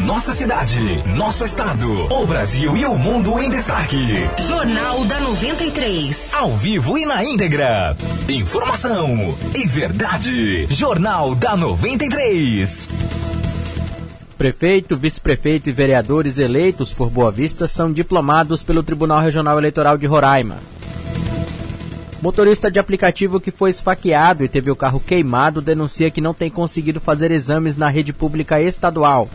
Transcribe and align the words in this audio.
Nossa 0.00 0.32
cidade, 0.32 1.02
nosso 1.16 1.44
estado, 1.44 2.06
o 2.12 2.26
Brasil 2.26 2.76
e 2.76 2.84
o 2.84 2.98
mundo 2.98 3.38
em 3.40 3.48
destaque. 3.48 4.28
Jornal 4.46 5.04
da 5.04 5.20
93. 5.20 6.34
Ao 6.34 6.56
vivo 6.56 6.98
e 6.98 7.06
na 7.06 7.24
íntegra. 7.24 7.96
Informação 8.28 9.34
e 9.54 9.66
verdade. 9.66 10.66
Jornal 10.66 11.34
da 11.36 11.56
93. 11.56 12.88
Prefeito, 14.36 14.96
vice-prefeito 14.96 15.70
e 15.70 15.72
vereadores 15.72 16.38
eleitos 16.38 16.92
por 16.92 17.08
Boa 17.08 17.30
Vista 17.30 17.68
são 17.68 17.92
diplomados 17.92 18.64
pelo 18.64 18.82
Tribunal 18.82 19.20
Regional 19.20 19.56
Eleitoral 19.58 19.96
de 19.96 20.06
Roraima. 20.06 20.56
Motorista 22.20 22.70
de 22.70 22.80
aplicativo 22.80 23.38
que 23.38 23.52
foi 23.52 23.70
esfaqueado 23.70 24.44
e 24.44 24.48
teve 24.48 24.70
o 24.70 24.76
carro 24.76 24.98
queimado 24.98 25.62
denuncia 25.62 26.10
que 26.10 26.20
não 26.20 26.34
tem 26.34 26.50
conseguido 26.50 27.00
fazer 27.00 27.30
exames 27.30 27.76
na 27.76 27.88
rede 27.88 28.12
pública 28.12 28.60
estadual. 28.60 29.28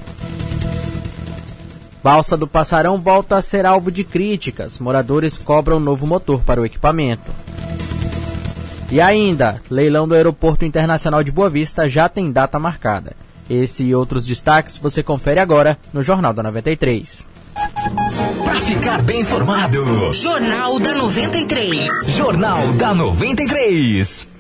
Balsa 2.04 2.38
do 2.38 2.48
Passarão 2.48 3.00
volta 3.00 3.36
a 3.36 3.42
ser 3.42 3.66
alvo 3.66 3.92
de 3.92 4.04
críticas. 4.04 4.80
Moradores 4.80 5.38
cobram 5.38 5.80
novo 5.80 6.08
motor 6.08 6.42
para 6.42 6.62
o 6.62 6.66
equipamento. 6.66 7.32
E 8.92 9.00
ainda, 9.00 9.62
leilão 9.70 10.08
do 10.08 10.16
Aeroporto 10.16 10.66
Internacional 10.66 11.24
de 11.24 11.32
Boa 11.32 11.50
Vista 11.50 11.88
já 11.88 12.10
tem 12.10 12.32
data 12.32 12.58
marcada. 12.58 13.14
Esse 13.50 13.84
e 13.84 13.96
outros 13.96 14.26
destaques 14.26 14.78
você 14.78 15.04
confere 15.04 15.40
agora 15.40 15.78
no 15.94 16.02
Jornal 16.02 16.34
da 16.34 16.42
93. 16.42 17.26
Para 18.44 18.62
ficar 18.62 19.02
bem 19.02 19.22
informado. 19.22 20.14
Jornal 20.14 20.80
da 20.80 20.96
93. 20.96 21.90
Jornal 22.08 22.68
da 22.74 22.94
93. 22.94 24.39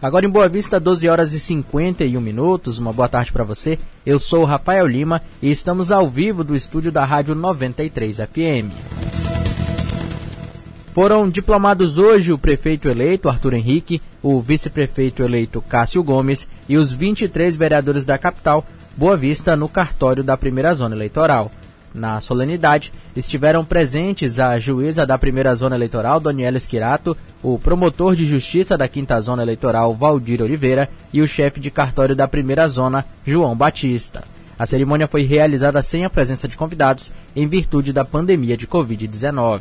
Agora 0.00 0.24
em 0.24 0.28
Boa 0.28 0.48
Vista, 0.48 0.78
12 0.78 1.08
horas 1.08 1.32
e 1.32 1.40
51 1.40 2.20
minutos. 2.20 2.78
Uma 2.78 2.92
boa 2.92 3.08
tarde 3.08 3.32
para 3.32 3.42
você. 3.42 3.76
Eu 4.06 4.20
sou 4.20 4.42
o 4.42 4.44
Rafael 4.44 4.86
Lima 4.86 5.20
e 5.42 5.50
estamos 5.50 5.90
ao 5.90 6.08
vivo 6.08 6.44
do 6.44 6.54
estúdio 6.54 6.92
da 6.92 7.04
Rádio 7.04 7.34
93 7.34 8.18
FM. 8.18 8.70
Foram 10.94 11.28
diplomados 11.28 11.98
hoje 11.98 12.32
o 12.32 12.38
prefeito 12.38 12.88
eleito 12.88 13.28
Arthur 13.28 13.54
Henrique, 13.54 14.00
o 14.22 14.40
vice-prefeito 14.40 15.22
eleito 15.22 15.60
Cássio 15.60 16.02
Gomes 16.02 16.48
e 16.68 16.76
os 16.76 16.92
23 16.92 17.56
vereadores 17.56 18.04
da 18.04 18.16
capital, 18.16 18.64
Boa 18.96 19.16
Vista, 19.16 19.56
no 19.56 19.68
cartório 19.68 20.22
da 20.22 20.36
primeira 20.36 20.72
zona 20.74 20.94
eleitoral. 20.94 21.50
Na 21.94 22.20
solenidade, 22.20 22.92
estiveram 23.16 23.64
presentes 23.64 24.38
a 24.38 24.58
juíza 24.58 25.06
da 25.06 25.16
primeira 25.16 25.54
zona 25.54 25.74
eleitoral, 25.74 26.20
Daniela 26.20 26.56
Esquirato, 26.56 27.16
o 27.42 27.58
promotor 27.58 28.14
de 28.14 28.26
justiça 28.26 28.76
da 28.76 28.86
quinta 28.86 29.18
zona 29.20 29.42
eleitoral, 29.42 29.94
Valdir 29.94 30.42
Oliveira, 30.42 30.88
e 31.12 31.22
o 31.22 31.28
chefe 31.28 31.58
de 31.58 31.70
cartório 31.70 32.14
da 32.14 32.28
primeira 32.28 32.68
zona, 32.68 33.04
João 33.24 33.56
Batista. 33.56 34.22
A 34.58 34.66
cerimônia 34.66 35.08
foi 35.08 35.22
realizada 35.22 35.82
sem 35.82 36.04
a 36.04 36.10
presença 36.10 36.46
de 36.46 36.56
convidados, 36.56 37.12
em 37.34 37.46
virtude 37.46 37.92
da 37.92 38.04
pandemia 38.04 38.56
de 38.56 38.66
Covid-19. 38.66 39.60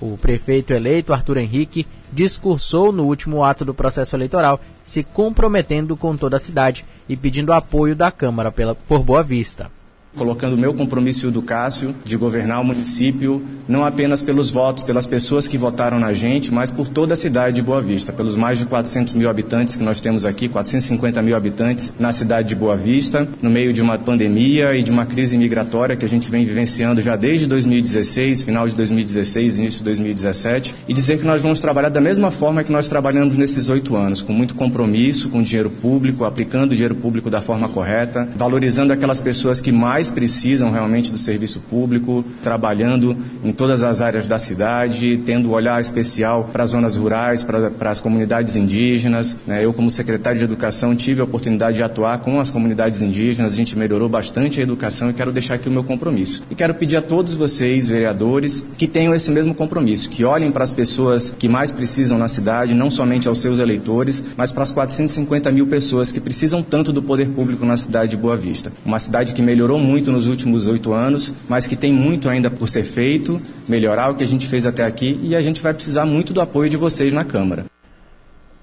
O 0.00 0.18
prefeito 0.18 0.72
eleito, 0.72 1.12
Arthur 1.12 1.38
Henrique, 1.38 1.86
discursou 2.12 2.92
no 2.92 3.04
último 3.04 3.42
ato 3.42 3.64
do 3.64 3.74
processo 3.74 4.14
eleitoral, 4.14 4.60
se 4.84 5.02
comprometendo 5.02 5.96
com 5.96 6.16
toda 6.16 6.36
a 6.36 6.40
cidade 6.40 6.84
e 7.08 7.16
pedindo 7.16 7.52
apoio 7.52 7.96
da 7.96 8.10
Câmara 8.10 8.52
pela, 8.52 8.74
por 8.74 9.02
Boa 9.02 9.22
Vista 9.22 9.70
colocando 10.16 10.54
o 10.54 10.58
meu 10.58 10.74
compromisso 10.74 11.30
do 11.30 11.42
Cássio 11.42 11.94
de 12.04 12.16
governar 12.16 12.60
o 12.60 12.64
município, 12.64 13.42
não 13.68 13.84
apenas 13.84 14.22
pelos 14.22 14.50
votos, 14.50 14.82
pelas 14.82 15.06
pessoas 15.06 15.48
que 15.48 15.56
votaram 15.56 15.98
na 15.98 16.12
gente, 16.12 16.52
mas 16.52 16.70
por 16.70 16.88
toda 16.88 17.14
a 17.14 17.16
cidade 17.16 17.56
de 17.56 17.62
Boa 17.62 17.80
Vista, 17.80 18.12
pelos 18.12 18.36
mais 18.36 18.58
de 18.58 18.66
400 18.66 19.14
mil 19.14 19.28
habitantes 19.28 19.76
que 19.76 19.84
nós 19.84 20.00
temos 20.00 20.24
aqui, 20.24 20.48
450 20.48 21.22
mil 21.22 21.36
habitantes 21.36 21.92
na 21.98 22.12
cidade 22.12 22.48
de 22.48 22.54
Boa 22.54 22.76
Vista, 22.76 23.26
no 23.40 23.50
meio 23.50 23.72
de 23.72 23.82
uma 23.82 23.98
pandemia 23.98 24.76
e 24.76 24.82
de 24.82 24.90
uma 24.90 25.06
crise 25.06 25.36
migratória 25.36 25.96
que 25.96 26.04
a 26.04 26.08
gente 26.08 26.30
vem 26.30 26.44
vivenciando 26.44 27.00
já 27.00 27.16
desde 27.16 27.46
2016, 27.46 28.42
final 28.42 28.68
de 28.68 28.74
2016, 28.74 29.58
início 29.58 29.78
de 29.78 29.84
2017, 29.84 30.74
e 30.86 30.92
dizer 30.92 31.18
que 31.18 31.26
nós 31.26 31.42
vamos 31.42 31.60
trabalhar 31.60 31.88
da 31.88 32.00
mesma 32.00 32.30
forma 32.30 32.62
que 32.62 32.72
nós 32.72 32.88
trabalhamos 32.88 33.36
nesses 33.36 33.68
oito 33.68 33.96
anos, 33.96 34.22
com 34.22 34.32
muito 34.32 34.54
compromisso, 34.54 35.28
com 35.28 35.42
dinheiro 35.42 35.70
público, 35.70 36.24
aplicando 36.24 36.72
o 36.72 36.74
dinheiro 36.74 36.94
público 36.94 37.30
da 37.30 37.40
forma 37.40 37.68
correta, 37.68 38.28
valorizando 38.36 38.92
aquelas 38.92 39.20
pessoas 39.20 39.60
que 39.60 39.72
mais 39.72 40.03
mais 40.04 40.10
precisam 40.10 40.70
realmente 40.70 41.10
do 41.10 41.16
serviço 41.16 41.60
público, 41.60 42.22
trabalhando 42.42 43.16
em 43.42 43.52
todas 43.52 43.82
as 43.82 44.02
áreas 44.02 44.28
da 44.28 44.38
cidade, 44.38 45.22
tendo 45.24 45.48
um 45.48 45.52
olhar 45.52 45.80
especial 45.80 46.50
para 46.52 46.62
as 46.62 46.70
zonas 46.70 46.96
rurais, 46.96 47.42
para, 47.42 47.70
para 47.70 47.90
as 47.90 48.00
comunidades 48.02 48.54
indígenas. 48.54 49.38
Né? 49.46 49.64
Eu, 49.64 49.72
como 49.72 49.90
secretário 49.90 50.38
de 50.38 50.44
Educação, 50.44 50.94
tive 50.94 51.22
a 51.22 51.24
oportunidade 51.24 51.78
de 51.78 51.82
atuar 51.82 52.18
com 52.18 52.38
as 52.38 52.50
comunidades 52.50 53.00
indígenas, 53.00 53.54
a 53.54 53.56
gente 53.56 53.78
melhorou 53.78 54.06
bastante 54.06 54.60
a 54.60 54.62
educação 54.62 55.08
e 55.08 55.14
quero 55.14 55.32
deixar 55.32 55.54
aqui 55.54 55.70
o 55.70 55.72
meu 55.72 55.82
compromisso. 55.82 56.42
E 56.50 56.54
quero 56.54 56.74
pedir 56.74 56.98
a 56.98 57.02
todos 57.02 57.32
vocês, 57.32 57.88
vereadores, 57.88 58.60
que 58.76 58.86
tenham 58.86 59.14
esse 59.14 59.30
mesmo 59.30 59.54
compromisso, 59.54 60.10
que 60.10 60.22
olhem 60.22 60.52
para 60.52 60.64
as 60.64 60.72
pessoas 60.72 61.34
que 61.38 61.48
mais 61.48 61.72
precisam 61.72 62.18
na 62.18 62.28
cidade, 62.28 62.74
não 62.74 62.90
somente 62.90 63.26
aos 63.26 63.38
seus 63.38 63.58
eleitores, 63.58 64.22
mas 64.36 64.52
para 64.52 64.64
as 64.64 64.70
450 64.70 65.50
mil 65.50 65.66
pessoas 65.66 66.12
que 66.12 66.20
precisam 66.20 66.62
tanto 66.62 66.92
do 66.92 67.02
poder 67.02 67.30
público 67.30 67.64
na 67.64 67.76
cidade 67.78 68.10
de 68.10 68.16
Boa 68.18 68.36
Vista. 68.36 68.70
Uma 68.84 68.98
cidade 68.98 69.32
que 69.32 69.40
melhorou 69.40 69.78
muito 69.78 69.93
muito 69.94 70.10
nos 70.10 70.26
últimos 70.26 70.66
oito 70.66 70.92
anos, 70.92 71.32
mas 71.48 71.68
que 71.68 71.76
tem 71.76 71.92
muito 71.92 72.28
ainda 72.28 72.50
por 72.50 72.68
ser 72.68 72.82
feito, 72.82 73.40
melhorar 73.68 74.10
o 74.10 74.16
que 74.16 74.24
a 74.24 74.26
gente 74.26 74.48
fez 74.48 74.66
até 74.66 74.84
aqui 74.84 75.20
e 75.22 75.36
a 75.36 75.40
gente 75.40 75.62
vai 75.62 75.72
precisar 75.72 76.04
muito 76.04 76.32
do 76.32 76.40
apoio 76.40 76.68
de 76.68 76.76
vocês 76.76 77.12
na 77.12 77.24
Câmara. 77.24 77.66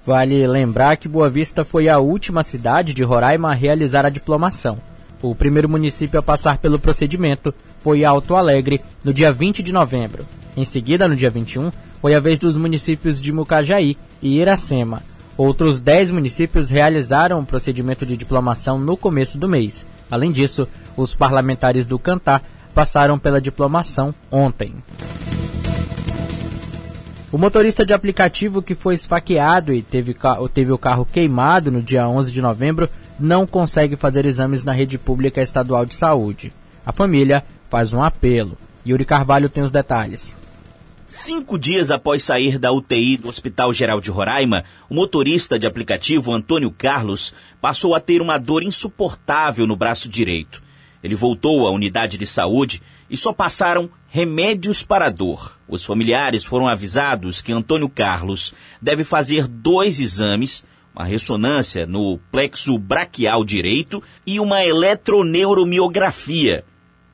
Vale 0.05 0.45
lembrar 0.45 0.97
que 0.97 1.07
Boa 1.07 1.29
Vista 1.29 1.63
foi 1.63 1.87
a 1.87 1.99
última 1.99 2.43
cidade 2.43 2.93
de 2.93 3.01
Roraima 3.01 3.49
a 3.49 3.53
realizar 3.53 4.05
a 4.05 4.09
diplomação. 4.09 4.77
O 5.21 5.33
primeiro 5.33 5.69
município 5.69 6.19
a 6.19 6.23
passar 6.23 6.57
pelo 6.57 6.77
procedimento 6.77 7.53
foi 7.79 8.03
Alto 8.03 8.35
Alegre, 8.35 8.81
no 9.01 9.13
dia 9.13 9.31
20 9.31 9.63
de 9.63 9.71
novembro. 9.71 10.25
Em 10.57 10.65
seguida, 10.65 11.07
no 11.07 11.15
dia 11.15 11.29
21, 11.29 11.71
foi 12.01 12.13
a 12.13 12.19
vez 12.19 12.37
dos 12.39 12.57
municípios 12.57 13.21
de 13.21 13.31
Mucajaí 13.31 13.95
e 14.21 14.37
Iracema. 14.37 15.01
Outros 15.37 15.79
10 15.79 16.11
municípios 16.11 16.69
realizaram 16.69 17.39
o 17.39 17.45
procedimento 17.45 18.05
de 18.05 18.17
diplomação 18.17 18.77
no 18.77 18.97
começo 18.97 19.37
do 19.37 19.47
mês. 19.47 19.85
Além 20.11 20.29
disso, 20.29 20.67
os 20.95 21.13
parlamentares 21.13 21.85
do 21.85 21.99
Cantar 21.99 22.41
passaram 22.73 23.19
pela 23.19 23.41
diplomação 23.41 24.13
ontem. 24.31 24.75
O 27.31 27.37
motorista 27.37 27.85
de 27.85 27.93
aplicativo 27.93 28.61
que 28.61 28.75
foi 28.75 28.93
esfaqueado 28.95 29.73
e 29.73 29.81
teve, 29.81 30.15
teve 30.53 30.71
o 30.71 30.77
carro 30.77 31.05
queimado 31.05 31.71
no 31.71 31.81
dia 31.81 32.07
11 32.07 32.31
de 32.31 32.41
novembro 32.41 32.89
não 33.17 33.47
consegue 33.47 33.95
fazer 33.95 34.25
exames 34.25 34.65
na 34.65 34.73
rede 34.73 34.97
pública 34.97 35.41
estadual 35.41 35.85
de 35.85 35.93
saúde. 35.93 36.51
A 36.85 36.91
família 36.91 37.43
faz 37.69 37.93
um 37.93 38.03
apelo. 38.03 38.57
Yuri 38.85 39.05
Carvalho 39.05 39.47
tem 39.47 39.63
os 39.63 39.71
detalhes. 39.71 40.35
Cinco 41.07 41.59
dias 41.59 41.91
após 41.91 42.23
sair 42.23 42.57
da 42.57 42.71
UTI 42.71 43.17
do 43.17 43.29
Hospital 43.29 43.73
Geral 43.73 44.01
de 44.01 44.09
Roraima, 44.09 44.63
o 44.89 44.95
motorista 44.95 45.59
de 45.59 45.67
aplicativo 45.67 46.33
Antônio 46.33 46.71
Carlos 46.71 47.33
passou 47.61 47.93
a 47.93 47.99
ter 47.99 48.21
uma 48.21 48.37
dor 48.37 48.63
insuportável 48.63 49.67
no 49.67 49.75
braço 49.75 50.09
direito. 50.09 50.63
Ele 51.03 51.15
voltou 51.15 51.67
à 51.67 51.71
unidade 51.71 52.17
de 52.17 52.25
saúde 52.25 52.81
e 53.09 53.17
só 53.17 53.33
passaram 53.33 53.89
remédios 54.07 54.83
para 54.83 55.09
dor. 55.09 55.59
Os 55.67 55.83
familiares 55.83 56.45
foram 56.45 56.67
avisados 56.67 57.41
que 57.41 57.51
Antônio 57.51 57.89
Carlos 57.89 58.53
deve 58.81 59.03
fazer 59.03 59.47
dois 59.47 59.99
exames, 59.99 60.63
uma 60.93 61.05
ressonância 61.05 61.85
no 61.85 62.19
plexo 62.31 62.77
braquial 62.77 63.43
direito 63.43 64.03
e 64.25 64.39
uma 64.39 64.63
eletroneuromiografia. 64.63 66.63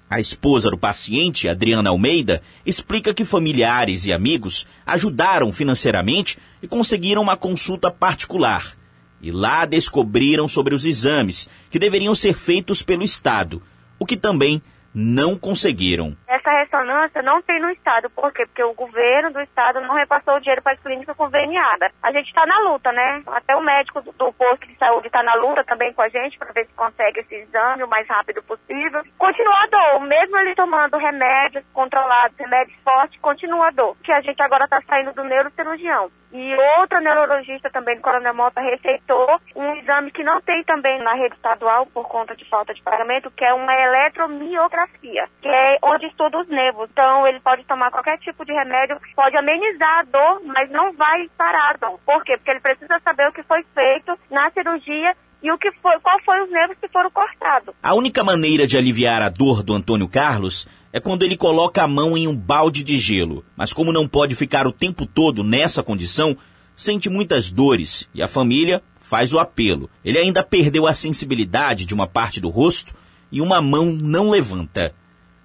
A 0.09 0.19
esposa 0.19 0.69
do 0.69 0.78
paciente, 0.78 1.50
Adriana 1.50 1.90
Almeida, 1.90 2.42
explica 2.66 3.14
que 3.14 3.25
familiares 3.25 4.06
e 4.06 4.14
amigos 4.14 4.66
ajudaram 4.86 5.52
financeiramente 5.52 6.38
e 6.62 6.68
conseguiram 6.68 7.22
uma 7.22 7.36
consulta 7.36 7.92
particular. 7.92 8.74
E 9.22 9.31
lá 9.31 9.66
descobriram 9.66 10.48
sobre 10.48 10.74
os 10.74 10.86
exames 10.86 11.50
que 11.69 11.80
deveriam 11.80 12.16
ser 12.16 12.36
feitos 12.36 12.81
pelo 12.81 13.04
Estado 13.04 13.62
o 14.00 14.06
que 14.06 14.18
também 14.18 14.62
não 14.97 15.38
conseguiram. 15.38 16.17
Essa 16.27 16.49
ressonância 16.49 17.21
não 17.21 17.39
tem 17.44 17.61
no 17.61 17.69
Estado. 17.69 18.09
Por 18.09 18.33
quê? 18.33 18.47
Porque 18.47 18.63
o 18.63 18.73
governo 18.73 19.31
do 19.31 19.39
Estado 19.41 19.79
não 19.81 19.94
repassou 19.94 20.35
o 20.35 20.39
dinheiro 20.39 20.63
para 20.63 20.73
as 20.73 20.79
clínicas 20.79 21.15
conveniadas. 21.15 21.91
A 22.01 22.11
gente 22.11 22.25
está 22.25 22.44
na 22.47 22.57
luta, 22.61 22.91
né? 22.91 23.21
Até 23.27 23.55
o 23.55 23.61
médico 23.61 24.01
do, 24.01 24.11
do 24.11 24.33
posto 24.33 24.67
de 24.67 24.75
saúde 24.77 25.05
está 25.05 25.21
na 25.21 25.35
luta 25.35 25.63
também 25.63 25.94
com 25.94 26.01
a 26.01 26.09
gente 26.09 26.39
para 26.39 26.51
ver 26.51 26.65
se 26.65 26.73
consegue 26.73 27.19
esse 27.19 27.35
exame 27.35 27.83
o 27.83 27.88
mais 27.88 28.07
rápido 28.07 28.41
possível. 28.41 29.03
Continua 29.19 29.63
a 29.63 29.67
dor. 29.67 30.07
Mesmo 30.07 30.38
ele 30.38 30.55
tomando 30.55 30.97
remédios 30.97 31.63
controlados, 31.73 32.35
remédios 32.39 32.77
fortes, 32.83 33.21
continua 33.21 33.67
a 33.67 33.71
dor. 33.71 33.95
Que 34.03 34.11
a 34.11 34.21
gente 34.21 34.41
agora 34.41 34.63
está 34.63 34.81
saindo 34.81 35.13
do 35.13 35.23
neurocirurgião. 35.23 36.09
E 36.31 36.55
outra 36.79 36.99
neurologista 36.99 37.69
também 37.69 37.95
do 37.95 38.01
Coronel 38.01 38.33
Mota 38.33 38.59
receitou 38.59 39.39
um 39.55 39.75
exame 39.75 40.11
que 40.11 40.23
não 40.23 40.41
tem 40.41 40.61
também 40.65 41.01
na 41.01 41.13
rede 41.13 41.35
estadual 41.35 41.85
por 41.88 42.07
conta 42.07 42.35
de 42.35 42.44
falta 42.49 42.73
de 42.73 42.81
pagamento, 42.81 43.31
que 43.31 43.45
é 43.45 43.53
uma 43.53 43.73
eletromiografia, 43.73 44.87
que 45.01 45.18
é 45.18 45.78
onde 45.84 46.07
estuda 46.07 46.39
os 46.39 46.48
nervos. 46.48 46.89
Então 46.92 47.28
ele 47.28 47.39
pode 47.39 47.63
tomar 47.66 47.92
qualquer 47.92 48.18
tipo 48.19 48.45
de 48.45 48.54
remédio, 48.54 48.98
pode 49.16 49.38
amenizar 49.38 50.00
a 50.00 50.04
dor, 50.04 50.42
mas 50.45 50.69
não 50.69 50.94
vai 50.94 51.30
parar 51.38 51.75
a 51.75 51.78
dor. 51.78 52.00
Por 52.06 52.24
quê? 52.24 52.38
Porque 52.38 52.51
ele 52.51 52.60
precisa 52.60 53.00
saber 53.04 53.28
o 53.28 53.34
que 53.34 53.44
foi 53.44 53.63
feito 53.74 54.18
na 54.30 54.50
cirurgia 54.51 55.16
e 55.42 55.51
o 55.51 55.57
que 55.57 55.72
foi, 55.74 56.00
qual 56.00 56.19
foi 56.24 56.42
os 56.44 56.50
nervos 56.50 56.78
que 56.80 56.88
foram 56.88 57.12
cortados. 57.12 57.74
A 57.81 57.94
única 57.94 58.24
maneira 58.24 58.66
de 58.66 58.78
aliviar 58.78 59.22
a 59.22 59.30
dor 59.30 59.63
do 59.63 59.74
Antônio 59.74 60.07
Carlos 60.07 60.68
é 60.92 61.00
quando 61.00 61.24
ele 61.24 61.38
coloca 61.38 61.83
a 61.83 61.88
mão 61.88 62.18
em 62.18 62.28
um 62.28 62.36
balde 62.36 62.83
de 62.83 62.98
gelo. 62.98 63.45
Mas 63.56 63.74
como 63.74 63.94
não 63.94 64.07
pode 64.07 64.36
ficar 64.36 64.66
o 64.66 64.72
tempo 64.72 65.06
todo 65.06 65.44
nessa 65.44 65.83
condição, 65.83 66.36
sente 66.75 67.10
muitas 67.10 67.51
dores 67.51 68.10
e 68.13 68.22
a 68.22 68.28
família 68.28 68.81
faz 69.00 69.33
o 69.33 69.40
apelo. 69.40 69.90
Ele 70.04 70.18
ainda 70.18 70.44
perdeu 70.44 70.88
a 70.88 70.94
sensibilidade 70.94 71.86
de 71.86 71.94
uma 71.94 72.07
parte 72.07 72.42
do 72.42 72.50
rosto 72.50 72.94
e 73.31 73.41
uma 73.41 73.62
mão 73.62 73.85
não 73.85 74.29
levanta. 74.29 74.94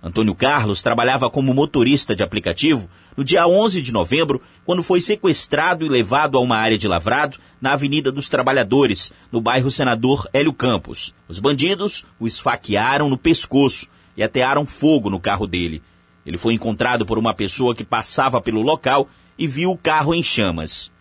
Antônio 0.02 0.34
Carlos 0.34 0.82
trabalhava 0.82 1.30
como 1.30 1.54
motorista 1.54 2.16
de 2.16 2.24
aplicativo 2.24 2.90
no 3.16 3.22
dia 3.22 3.46
11 3.46 3.80
de 3.80 3.92
novembro, 3.92 4.42
quando 4.64 4.82
foi 4.82 5.00
sequestrado 5.00 5.86
e 5.86 5.88
levado 5.88 6.36
a 6.36 6.40
uma 6.40 6.56
área 6.56 6.76
de 6.76 6.88
lavrado 6.88 7.38
na 7.60 7.74
Avenida 7.74 8.10
dos 8.10 8.28
Trabalhadores, 8.28 9.12
no 9.30 9.40
bairro 9.40 9.70
Senador 9.70 10.28
Hélio 10.32 10.52
Campos. 10.52 11.14
Os 11.28 11.38
bandidos 11.38 12.04
o 12.18 12.26
esfaquearam 12.26 13.08
no 13.08 13.16
pescoço 13.16 13.86
e 14.16 14.22
atearam 14.24 14.66
fogo 14.66 15.08
no 15.08 15.20
carro 15.20 15.46
dele. 15.46 15.80
Ele 16.26 16.36
foi 16.36 16.54
encontrado 16.54 17.06
por 17.06 17.16
uma 17.16 17.34
pessoa 17.34 17.74
que 17.74 17.84
passava 17.84 18.40
pelo 18.40 18.62
local 18.62 19.08
e 19.38 19.46
viu 19.46 19.70
o 19.70 19.78
carro 19.78 20.14
em 20.14 20.22
chamas. 20.22 20.92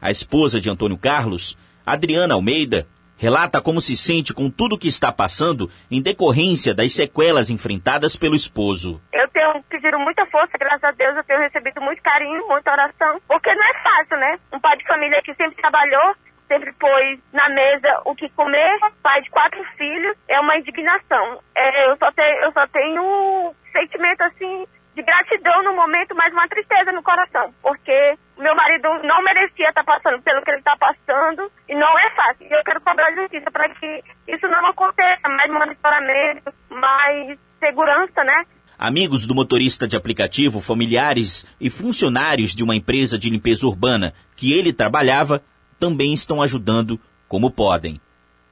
A 0.00 0.10
esposa 0.10 0.60
de 0.60 0.70
Antônio 0.70 0.96
Carlos, 0.96 1.58
Adriana 1.84 2.34
Almeida, 2.34 2.86
relata 3.16 3.60
como 3.60 3.80
se 3.80 3.96
sente 3.96 4.34
com 4.34 4.50
tudo 4.50 4.74
o 4.74 4.78
que 4.78 4.88
está 4.88 5.10
passando 5.12 5.70
em 5.90 6.02
decorrência 6.02 6.74
das 6.74 6.94
sequelas 6.94 7.50
enfrentadas 7.50 8.16
pelo 8.16 8.34
esposo. 8.34 9.00
Eu 9.12 9.28
tenho 9.28 9.62
pedido 9.64 9.98
muita 9.98 10.26
força, 10.26 10.58
graças 10.58 10.84
a 10.84 10.92
Deus 10.92 11.16
eu 11.16 11.24
tenho 11.24 11.40
recebido 11.40 11.80
muito 11.80 12.02
carinho, 12.02 12.46
muita 12.48 12.72
oração, 12.72 13.20
porque 13.26 13.54
não 13.54 13.64
é 13.64 13.74
fácil, 13.82 14.16
né? 14.18 14.38
Um 14.52 14.60
pai 14.60 14.76
de 14.76 14.86
família 14.86 15.22
que 15.22 15.34
sempre 15.34 15.56
trabalhou, 15.56 16.14
sempre 16.48 16.72
pôs 16.72 17.18
na 17.32 17.48
mesa 17.48 18.00
o 18.04 18.14
que 18.14 18.28
comer, 18.30 18.78
pai 19.02 19.22
de 19.22 19.30
quatro 19.30 19.62
filhos, 19.76 20.16
é 20.28 20.38
uma 20.40 20.56
indignação. 20.56 21.40
É, 21.54 21.90
eu, 21.90 21.96
só 21.96 22.10
tenho, 22.12 22.44
eu 22.44 22.52
só 22.52 22.66
tenho 22.68 23.02
um 23.02 23.54
sentimento 23.72 24.22
assim 24.22 24.66
de 24.96 25.02
gratidão 25.02 25.62
no 25.62 25.76
momento, 25.76 26.14
mas 26.16 26.32
uma 26.32 26.48
tristeza 26.48 26.90
no 26.90 27.02
coração, 27.02 27.52
porque 27.60 28.16
meu 28.38 28.56
marido 28.56 28.88
não 29.04 29.22
merecia 29.22 29.68
estar 29.68 29.84
passando 29.84 30.22
pelo 30.22 30.40
que 30.40 30.50
ele 30.50 30.58
está 30.58 30.74
passando 30.74 31.52
e 31.68 31.74
não 31.74 31.98
é 31.98 32.10
fácil. 32.16 32.46
Eu 32.50 32.64
quero 32.64 32.80
cobrar 32.80 33.14
justiça 33.14 33.50
para 33.50 33.68
que 33.68 34.02
isso 34.26 34.48
não 34.48 34.66
aconteça, 34.66 35.28
mais 35.28 35.52
monitoramento, 35.52 36.50
mais 36.70 37.38
segurança, 37.60 38.24
né? 38.24 38.44
Amigos 38.78 39.26
do 39.26 39.34
motorista 39.34 39.86
de 39.86 39.96
aplicativo, 39.96 40.60
familiares 40.60 41.46
e 41.60 41.68
funcionários 41.68 42.54
de 42.54 42.64
uma 42.64 42.74
empresa 42.74 43.18
de 43.18 43.28
limpeza 43.28 43.66
urbana 43.66 44.14
que 44.34 44.54
ele 44.54 44.72
trabalhava 44.72 45.42
também 45.78 46.14
estão 46.14 46.40
ajudando 46.40 46.98
como 47.28 47.50
podem. 47.50 48.00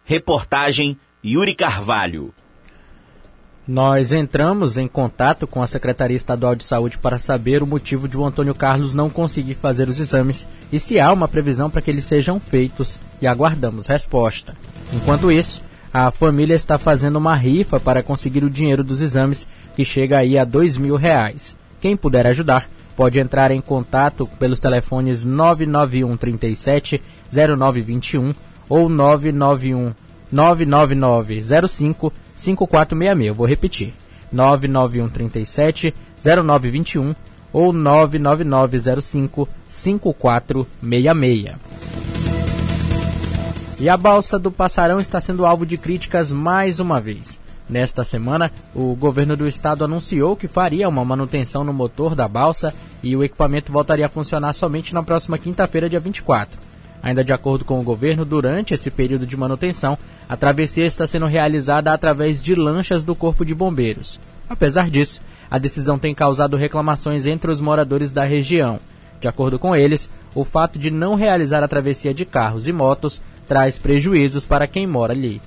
Reportagem 0.04 0.98
Yuri 1.24 1.54
Carvalho. 1.54 2.34
Nós 3.66 4.12
entramos 4.12 4.76
em 4.76 4.86
contato 4.86 5.46
com 5.46 5.62
a 5.62 5.66
Secretaria 5.66 6.16
Estadual 6.16 6.54
de 6.54 6.64
Saúde 6.64 6.98
para 6.98 7.18
saber 7.18 7.62
o 7.62 7.66
motivo 7.66 8.06
de 8.06 8.18
o 8.18 8.24
Antônio 8.24 8.54
Carlos 8.54 8.92
não 8.92 9.08
conseguir 9.08 9.54
fazer 9.54 9.88
os 9.88 9.98
exames 9.98 10.46
e 10.70 10.78
se 10.78 11.00
há 11.00 11.10
uma 11.10 11.26
previsão 11.26 11.70
para 11.70 11.80
que 11.80 11.90
eles 11.90 12.04
sejam 12.04 12.38
feitos 12.38 12.98
e 13.22 13.26
aguardamos 13.26 13.86
resposta. 13.86 14.54
Enquanto 14.92 15.32
isso, 15.32 15.62
a 15.92 16.10
família 16.10 16.54
está 16.54 16.76
fazendo 16.76 17.16
uma 17.16 17.34
rifa 17.34 17.80
para 17.80 18.02
conseguir 18.02 18.44
o 18.44 18.50
dinheiro 18.50 18.84
dos 18.84 19.00
exames 19.00 19.48
que 19.74 19.82
chega 19.82 20.18
aí 20.18 20.36
a 20.36 20.44
dois 20.44 20.76
mil 20.76 20.96
reais. 20.96 21.56
Quem 21.80 21.96
puder 21.96 22.26
ajudar 22.26 22.68
pode 22.94 23.18
entrar 23.18 23.50
em 23.50 23.62
contato 23.62 24.28
pelos 24.38 24.60
telefones 24.60 25.24
991 25.24 26.18
37 26.18 27.00
0921 27.32 28.34
ou 28.68 28.90
991 28.90 29.94
999 30.30 31.42
05 31.68 32.12
5466. 32.34 33.28
Eu 33.28 33.34
vou 33.34 33.46
repetir. 33.46 33.94
991 34.32 35.08
37 35.08 35.94
0921 36.24 37.14
ou 37.52 37.72
99905 37.72 39.48
5466. 39.68 41.56
E 43.78 43.88
a 43.88 43.96
balsa 43.96 44.38
do 44.38 44.50
Passarão 44.50 45.00
está 45.00 45.20
sendo 45.20 45.44
alvo 45.44 45.66
de 45.66 45.76
críticas 45.76 46.32
mais 46.32 46.80
uma 46.80 47.00
vez. 47.00 47.40
Nesta 47.68 48.04
semana, 48.04 48.52
o 48.74 48.94
governo 48.94 49.36
do 49.36 49.48
estado 49.48 49.84
anunciou 49.84 50.36
que 50.36 50.46
faria 50.46 50.88
uma 50.88 51.04
manutenção 51.04 51.64
no 51.64 51.72
motor 51.72 52.14
da 52.14 52.28
balsa 52.28 52.74
e 53.02 53.16
o 53.16 53.24
equipamento 53.24 53.72
voltaria 53.72 54.06
a 54.06 54.08
funcionar 54.08 54.52
somente 54.52 54.92
na 54.92 55.02
próxima 55.02 55.38
quinta-feira, 55.38 55.88
dia 55.88 55.98
24. 55.98 56.58
Ainda 57.02 57.24
de 57.24 57.32
acordo 57.32 57.64
com 57.64 57.80
o 57.80 57.82
governo, 57.82 58.24
durante 58.24 58.74
esse 58.74 58.90
período 58.90 59.26
de 59.26 59.36
manutenção, 59.36 59.98
a 60.28 60.36
travessia 60.36 60.86
está 60.86 61.06
sendo 61.06 61.26
realizada 61.26 61.92
através 61.92 62.42
de 62.42 62.54
lanchas 62.54 63.02
do 63.02 63.14
Corpo 63.14 63.44
de 63.44 63.54
Bombeiros. 63.54 64.18
Apesar 64.48 64.90
disso, 64.90 65.20
a 65.50 65.58
decisão 65.58 65.98
tem 65.98 66.14
causado 66.14 66.56
reclamações 66.56 67.26
entre 67.26 67.50
os 67.50 67.60
moradores 67.60 68.12
da 68.12 68.24
região. 68.24 68.78
De 69.20 69.28
acordo 69.28 69.58
com 69.58 69.74
eles, 69.74 70.10
o 70.34 70.44
fato 70.44 70.78
de 70.78 70.90
não 70.90 71.14
realizar 71.14 71.62
a 71.62 71.68
travessia 71.68 72.12
de 72.12 72.24
carros 72.24 72.68
e 72.68 72.72
motos 72.72 73.22
traz 73.46 73.78
prejuízos 73.78 74.46
para 74.46 74.66
quem 74.66 74.86
mora 74.86 75.12
ali. 75.12 75.40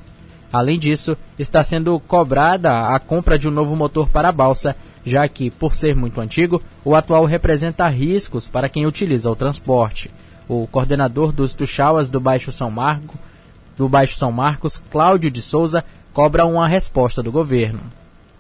Além 0.51 0.79
disso, 0.79 1.17
está 1.37 1.63
sendo 1.63 1.99
cobrada 1.99 2.87
a 2.87 2.99
compra 2.99 3.37
de 3.37 3.47
um 3.47 3.51
novo 3.51 3.75
motor 3.75 4.07
para 4.07 4.29
a 4.29 4.31
balsa, 4.31 4.75
já 5.05 5.27
que, 5.27 5.51
por 5.51 5.75
ser 5.75 5.95
muito 5.95 6.21
antigo, 6.21 6.61
o 6.85 6.95
atual 6.95 7.25
representa 7.25 7.87
riscos 7.87 8.47
para 8.47 8.69
quem 8.69 8.85
utiliza 8.85 9.29
o 9.29 9.35
transporte 9.35 10.09
o 10.47 10.67
coordenador 10.67 11.31
dos 11.31 11.53
Tuxauas 11.53 12.09
do 12.09 12.19
Baixo 12.19 12.51
São 12.51 12.71
Marco, 12.71 13.17
do 13.77 13.87
Baixo 13.87 14.17
São 14.17 14.31
Marcos, 14.31 14.81
Cláudio 14.91 15.29
de 15.29 15.41
Souza, 15.41 15.85
cobra 16.11 16.45
uma 16.45 16.67
resposta 16.67 17.21
do 17.21 17.31
governo. 17.31 17.79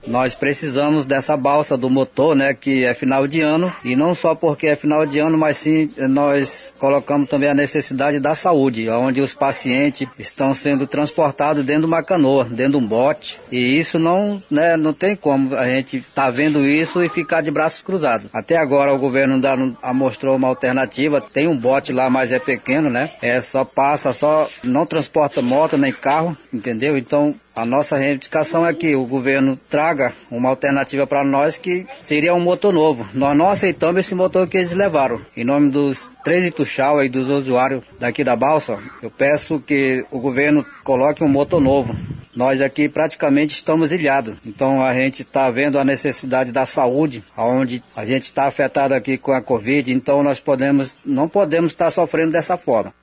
Nós 0.07 0.33
precisamos 0.35 1.05
dessa 1.05 1.35
balsa 1.35 1.77
do 1.77 1.89
motor, 1.89 2.35
né, 2.35 2.53
que 2.53 2.85
é 2.85 2.93
final 2.93 3.27
de 3.27 3.41
ano, 3.41 3.71
e 3.83 3.95
não 3.95 4.15
só 4.15 4.33
porque 4.33 4.67
é 4.67 4.75
final 4.75 5.05
de 5.05 5.19
ano, 5.19 5.37
mas 5.37 5.57
sim 5.57 5.91
nós 6.09 6.73
colocamos 6.79 7.29
também 7.29 7.49
a 7.49 7.53
necessidade 7.53 8.19
da 8.19 8.33
saúde, 8.33 8.89
onde 8.89 9.19
os 9.19 9.33
pacientes 9.33 10.07
estão 10.17 10.53
sendo 10.53 10.87
transportados 10.87 11.65
dentro 11.65 11.81
de 11.81 11.87
uma 11.87 12.01
canoa, 12.01 12.45
dentro 12.45 12.73
de 12.73 12.77
um 12.77 12.87
bote, 12.87 13.39
e 13.51 13.77
isso 13.77 13.99
não, 13.99 14.41
né, 14.49 14.77
não 14.77 14.93
tem 14.93 15.15
como 15.15 15.55
a 15.55 15.65
gente 15.65 16.03
tá 16.15 16.29
vendo 16.29 16.65
isso 16.65 17.03
e 17.03 17.09
ficar 17.09 17.41
de 17.41 17.51
braços 17.51 17.81
cruzados. 17.81 18.29
Até 18.33 18.57
agora 18.57 18.93
o 18.93 18.97
governo 18.97 19.37
não 19.37 19.93
mostrou 19.93 20.35
uma 20.35 20.47
alternativa, 20.47 21.19
tem 21.19 21.47
um 21.47 21.57
bote 21.57 21.91
lá, 21.91 22.09
mas 22.09 22.31
é 22.31 22.39
pequeno, 22.39 22.89
né, 22.89 23.11
é 23.21 23.41
só 23.41 23.65
passa, 23.65 24.13
só 24.13 24.49
não 24.63 24.85
transporta 24.85 25.41
moto 25.41 25.77
nem 25.77 25.91
carro, 25.91 26.37
entendeu? 26.53 26.97
Então 26.97 27.35
a 27.57 27.65
nossa 27.65 27.97
reivindicação 27.97 28.63
é 28.63 28.71
que 28.71 28.95
o 28.95 29.03
governo 29.03 29.57
traga 29.67 30.13
uma 30.29 30.47
alternativa 30.47 31.07
para 31.07 31.23
nós 31.23 31.57
que 31.57 31.87
seria 31.99 32.35
um 32.35 32.39
motor 32.39 32.71
novo. 32.71 33.03
Nós 33.15 33.35
não 33.35 33.49
aceitamos 33.49 33.99
esse 33.99 34.13
motor 34.13 34.47
que 34.47 34.57
eles 34.57 34.73
levaram. 34.73 35.19
Em 35.35 35.43
nome 35.43 35.71
dos 35.71 36.07
três 36.23 36.45
Ituxau 36.45 37.03
e 37.03 37.09
dos 37.09 37.29
usuários 37.29 37.83
daqui 37.99 38.23
da 38.23 38.35
Balsa, 38.35 38.77
eu 39.01 39.09
peço 39.09 39.59
que 39.59 40.05
o 40.11 40.19
governo 40.19 40.63
coloque 40.83 41.23
um 41.23 41.27
motor 41.27 41.59
novo. 41.59 41.95
Nós 42.35 42.61
aqui 42.61 42.87
praticamente 42.87 43.55
estamos 43.55 43.91
ilhados. 43.91 44.35
Então 44.45 44.83
a 44.83 44.93
gente 44.93 45.23
está 45.23 45.49
vendo 45.49 45.79
a 45.79 45.83
necessidade 45.83 46.51
da 46.51 46.63
saúde, 46.63 47.23
onde 47.35 47.81
a 47.95 48.05
gente 48.05 48.25
está 48.25 48.45
afetado 48.45 48.93
aqui 48.93 49.17
com 49.17 49.31
a 49.31 49.41
Covid, 49.41 49.91
então 49.91 50.21
nós 50.21 50.39
podemos, 50.39 50.95
não 51.03 51.27
podemos 51.27 51.71
estar 51.71 51.89
sofrendo 51.89 52.33
dessa 52.33 52.55
forma. 52.55 52.93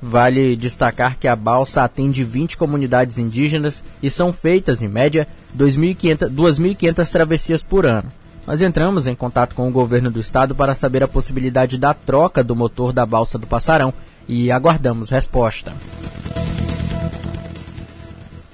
Vale 0.00 0.54
destacar 0.54 1.18
que 1.18 1.26
a 1.26 1.34
balsa 1.34 1.82
atende 1.82 2.22
20 2.22 2.56
comunidades 2.56 3.18
indígenas 3.18 3.82
e 4.02 4.08
são 4.08 4.32
feitas, 4.32 4.82
em 4.82 4.88
média, 4.88 5.26
2.500 5.56 7.10
travessias 7.10 7.62
por 7.62 7.84
ano. 7.84 8.08
Nós 8.46 8.62
entramos 8.62 9.06
em 9.06 9.14
contato 9.14 9.54
com 9.54 9.68
o 9.68 9.72
governo 9.72 10.10
do 10.10 10.20
estado 10.20 10.54
para 10.54 10.74
saber 10.74 11.02
a 11.02 11.08
possibilidade 11.08 11.76
da 11.76 11.92
troca 11.92 12.42
do 12.42 12.56
motor 12.56 12.92
da 12.92 13.04
balsa 13.04 13.36
do 13.38 13.46
Passarão 13.46 13.92
e 14.26 14.50
aguardamos 14.52 15.10
resposta. 15.10 15.74